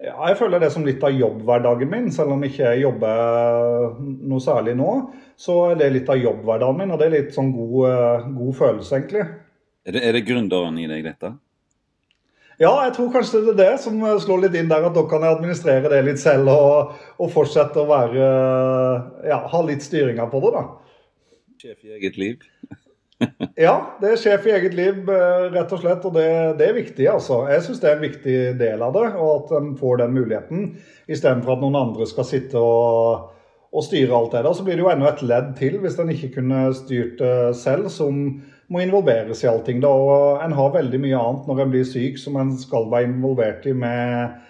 ja, 0.00 0.14
Jeg 0.28 0.38
føler 0.38 0.60
det 0.60 0.72
som 0.72 0.86
litt 0.86 1.04
av 1.04 1.12
jobbhverdagen 1.12 1.90
min, 1.90 2.08
selv 2.12 2.32
om 2.32 2.42
jeg 2.44 2.54
ikke 2.54 2.72
jobber 2.80 4.00
noe 4.00 4.40
særlig 4.40 4.76
nå. 4.80 4.96
Så 5.36 5.58
er 5.70 5.76
det 5.76 5.92
litt 5.92 6.08
av 6.08 6.20
jobbhverdagen 6.20 6.80
min, 6.80 6.90
og 6.90 6.98
det 6.98 7.10
er 7.10 7.16
litt 7.18 7.36
sånn 7.36 7.52
god, 7.52 8.26
god 8.40 8.56
følelse, 8.56 8.96
egentlig. 8.96 9.28
Er 9.84 9.96
det, 9.96 10.04
er 10.04 10.16
det 10.16 10.26
gründeren 10.28 10.76
i 10.80 10.88
deg, 10.88 11.04
dette? 11.04 11.34
Ja, 12.60 12.74
jeg 12.84 12.92
tror 12.92 13.08
kanskje 13.12 13.38
det 13.40 13.52
er 13.54 13.60
det 13.70 13.80
som 13.80 14.02
slår 14.20 14.42
litt 14.42 14.56
inn 14.60 14.68
der, 14.68 14.84
at 14.84 14.92
da 14.92 15.06
kan 15.08 15.22
jeg 15.24 15.32
administrere 15.32 15.88
det 15.88 16.00
litt 16.04 16.20
selv 16.20 16.50
og, 16.52 16.90
og 17.16 17.30
fortsette 17.32 17.80
å 17.80 17.88
være 17.88 18.26
Ja, 19.30 19.38
ha 19.48 19.60
litt 19.64 19.80
styringa 19.80 20.26
på 20.28 20.42
det, 20.44 20.50
da 20.58 20.89
sjef 21.60 21.84
i 21.84 21.96
eget 21.98 22.20
liv. 22.20 22.46
Ja, 23.60 23.74
det 24.00 24.14
er 24.14 24.16
sjef 24.16 24.46
i 24.48 24.52
eget 24.56 24.72
liv, 24.72 25.02
eh, 25.12 25.42
rett 25.52 25.72
og 25.76 25.82
slett. 25.82 26.04
Og 26.08 26.14
det, 26.16 26.30
det 26.56 26.70
er 26.70 26.78
viktig, 26.78 27.04
altså. 27.12 27.42
Jeg 27.52 27.66
syns 27.66 27.82
det 27.82 27.90
er 27.90 27.98
en 27.98 28.06
viktig 28.06 28.36
del 28.56 28.84
av 28.86 28.94
det, 28.96 29.02
og 29.20 29.34
at 29.34 29.52
en 29.58 29.74
får 29.76 30.00
den 30.00 30.14
muligheten. 30.16 30.62
Istedenfor 31.04 31.58
at 31.58 31.60
noen 31.60 31.76
andre 31.76 32.06
skal 32.08 32.24
sitte 32.24 32.56
og, 32.56 33.28
og 33.76 33.84
styre 33.84 34.16
alt 34.16 34.32
det 34.32 34.40
der. 34.46 34.56
Så 34.56 34.64
blir 34.64 34.80
det 34.80 34.86
jo 34.86 34.88
enda 34.94 35.12
et 35.12 35.20
ledd 35.28 35.52
til, 35.60 35.76
hvis 35.82 36.00
en 36.00 36.14
ikke 36.14 36.32
kunne 36.38 36.62
styrt 36.80 37.20
det 37.20 37.36
selv, 37.60 37.92
som 37.92 38.24
må 38.72 38.80
involveres 38.86 39.44
i 39.44 39.52
allting. 39.52 39.84
Da. 39.84 39.92
Og 39.92 40.40
en 40.40 40.56
har 40.56 40.76
veldig 40.80 41.04
mye 41.04 41.20
annet 41.20 41.52
når 41.52 41.64
en 41.66 41.76
blir 41.76 41.88
syk 41.92 42.16
som 42.24 42.40
en 42.40 42.56
skal 42.56 42.88
være 42.88 43.10
involvert 43.12 43.68
i 43.68 43.76
med 43.76 44.46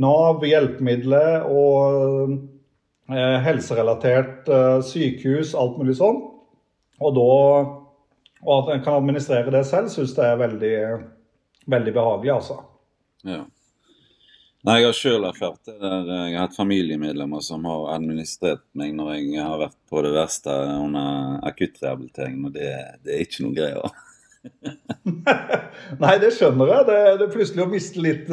Nav, 0.00 0.40
hjelpemidler 0.42 1.44
og 1.44 2.32
eh, 3.12 3.36
helserelatert 3.44 4.48
eh, 4.48 4.78
sykehus, 4.82 5.52
alt 5.54 5.76
mulig 5.78 6.00
sånn. 6.00 6.24
Og, 7.04 7.10
da, 7.16 8.44
og 8.44 8.54
at 8.56 8.70
en 8.74 8.84
kan 8.84 9.02
administrere 9.02 9.52
det 9.52 9.64
selv, 9.68 9.90
syns 9.92 10.14
jeg 10.16 10.30
er 10.30 10.40
veldig, 10.40 10.76
veldig 11.74 11.92
behagelig, 11.96 12.32
altså. 12.38 12.62
Ja. 13.28 13.42
Nei, 14.64 14.78
jeg 14.80 14.88
har 14.88 14.96
sjøl 14.96 15.26
erfart 15.28 15.60
det. 15.68 15.74
Der 15.76 16.06
jeg 16.08 16.38
har 16.38 16.46
hatt 16.46 16.56
familiemedlemmer 16.56 17.42
som 17.44 17.66
har 17.68 17.90
administrert 17.98 18.64
meg 18.72 18.94
når 18.96 19.10
jeg 19.18 19.42
har 19.44 19.60
vært 19.60 19.76
på 19.92 20.00
det 20.06 20.14
verste 20.14 20.54
under 20.78 21.36
akuttrehabiliteringen, 21.50 22.48
og 22.48 22.54
det, 22.56 22.70
det 23.04 23.12
er 23.12 23.26
ikke 23.26 23.44
noe 23.44 23.58
greier. 23.58 24.00
Nei, 26.04 26.14
det 26.20 26.32
skjønner 26.36 26.72
jeg. 26.72 26.86
Det, 26.88 26.96
det 27.20 27.26
er 27.26 27.34
plutselig 27.34 27.64
å 27.64 27.68
miste 27.68 28.00
litt, 28.00 28.32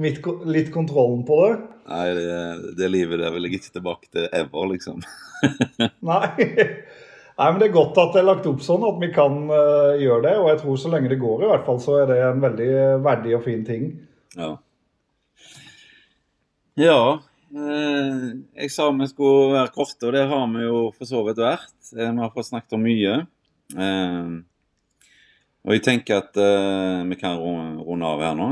mitt, 0.00 0.24
litt 0.48 0.72
kontrollen 0.72 1.26
på 1.28 1.42
det. 1.44 1.52
Nei, 1.90 2.06
det, 2.16 2.40
det 2.80 2.90
livet 2.92 3.20
der 3.20 3.36
vil 3.36 3.48
jeg 3.48 3.60
ikke 3.60 3.76
tilbake 3.76 4.08
til 4.16 4.28
ever, 4.40 4.72
liksom. 4.72 5.04
Nei. 6.10 6.48
Nei, 7.40 7.46
men 7.48 7.60
Det 7.62 7.70
er 7.70 7.72
godt 7.72 7.98
at 8.02 8.12
det 8.12 8.20
er 8.20 8.28
lagt 8.28 8.48
opp 8.50 8.60
sånn 8.60 8.82
at 8.84 8.98
vi 9.00 9.08
kan 9.14 9.36
uh, 9.48 9.96
gjøre 9.96 10.26
det. 10.26 10.34
Og 10.42 10.50
jeg 10.50 10.58
tror 10.60 10.80
så 10.82 10.92
lenge 10.92 11.08
det 11.08 11.22
går, 11.22 11.46
i 11.46 11.48
hvert 11.48 11.64
fall, 11.64 11.80
så 11.80 12.02
er 12.02 12.10
det 12.10 12.18
en 12.26 12.42
veldig 12.42 12.72
verdig 13.06 13.38
og 13.38 13.46
fin 13.46 13.64
ting. 13.64 13.86
Ja. 14.36 14.50
Ja. 16.80 17.00
Eh, 17.50 18.28
vi 18.60 18.68
skulle 18.68 19.54
være 19.56 19.72
korte, 19.74 20.06
og 20.06 20.12
det 20.14 20.26
har 20.30 20.46
vi 20.52 20.62
jo 20.68 20.82
for 20.94 21.08
så 21.08 21.24
vidt 21.26 21.40
vært. 21.42 21.74
Eh, 21.96 22.12
vi 22.12 22.22
har 22.22 22.32
fått 22.34 22.50
snakket 22.50 22.76
om 22.76 22.84
mye. 22.86 23.16
Eh, 23.74 24.30
og 25.64 25.74
jeg 25.74 25.82
tenker 25.84 26.22
at 26.22 26.38
vi 27.08 27.16
kan 27.20 27.36
runde 27.36 28.06
av 28.08 28.22
her 28.24 28.36
nå. 28.38 28.46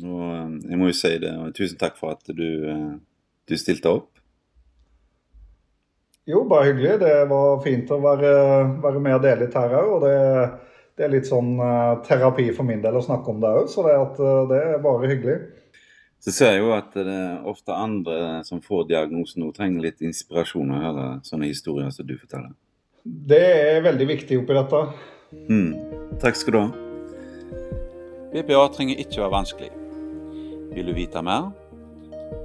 Og 0.00 0.68
jeg 0.70 0.78
må 0.78 0.90
jo 0.90 0.94
si 0.94 1.10
det, 1.18 1.32
og 1.34 1.54
tusen 1.56 1.80
takk 1.80 1.96
for 1.98 2.14
at 2.14 2.30
du, 2.30 3.00
du 3.50 3.56
stilte 3.58 3.90
opp. 3.90 4.19
Jo, 6.30 6.44
bare 6.48 6.70
hyggelig. 6.70 6.98
Det 7.02 7.14
var 7.30 7.62
fint 7.64 7.90
å 7.90 8.00
være, 8.02 8.34
være 8.82 9.02
med 9.02 9.16
og 9.18 9.24
dele 9.24 9.46
litt 9.46 9.56
her 9.58 9.76
òg. 9.80 9.94
Og 9.96 10.04
det, 10.04 10.16
det, 10.96 11.06
er 11.06 11.14
litt 11.14 11.30
sånn 11.30 11.56
uh, 11.58 11.98
terapi 12.06 12.50
for 12.56 12.68
min 12.68 12.82
del 12.84 12.98
å 12.98 13.04
snakke 13.04 13.32
om 13.32 13.40
det 13.42 13.54
òg, 13.62 13.70
så 13.72 13.86
det, 13.86 13.96
at, 13.98 14.20
uh, 14.22 14.44
det, 14.50 14.60
er 14.74 14.84
bare 14.84 15.10
hyggelig. 15.10 15.38
Så 16.20 16.34
ser 16.36 16.52
jeg 16.52 16.60
jo 16.60 16.74
at 16.76 16.92
det 16.92 17.08
er 17.08 17.46
ofte 17.48 17.72
andre 17.72 18.42
som 18.44 18.60
får 18.60 18.90
diagnosen 18.90 19.40
nå, 19.40 19.54
trenger 19.56 19.86
litt 19.86 20.04
inspirasjon 20.04 20.74
å 20.76 20.82
høre 20.82 21.06
sånne 21.24 21.48
historier 21.48 21.88
som 21.94 22.06
du 22.06 22.12
forteller. 22.18 22.52
Det 23.04 23.40
er 23.40 23.80
veldig 23.86 24.06
viktig 24.10 24.42
oppi 24.42 24.56
dette. 24.58 24.84
Mm. 25.48 25.72
Takk 26.20 26.36
skal 26.36 26.56
du 26.56 26.60
ha. 26.60 26.68
BPA 28.30 28.66
trenger 28.76 29.00
ikke 29.00 29.22
være 29.22 29.32
vanskelig. 29.32 29.70
Vil 30.76 30.92
du 30.92 30.94
vite 30.94 31.24
mer? 31.24 31.48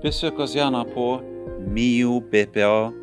Besøk 0.01 0.39
oss 0.41 0.55
gjerne 0.55 0.85
på 0.95 1.09
mioppa.no. 1.59 2.93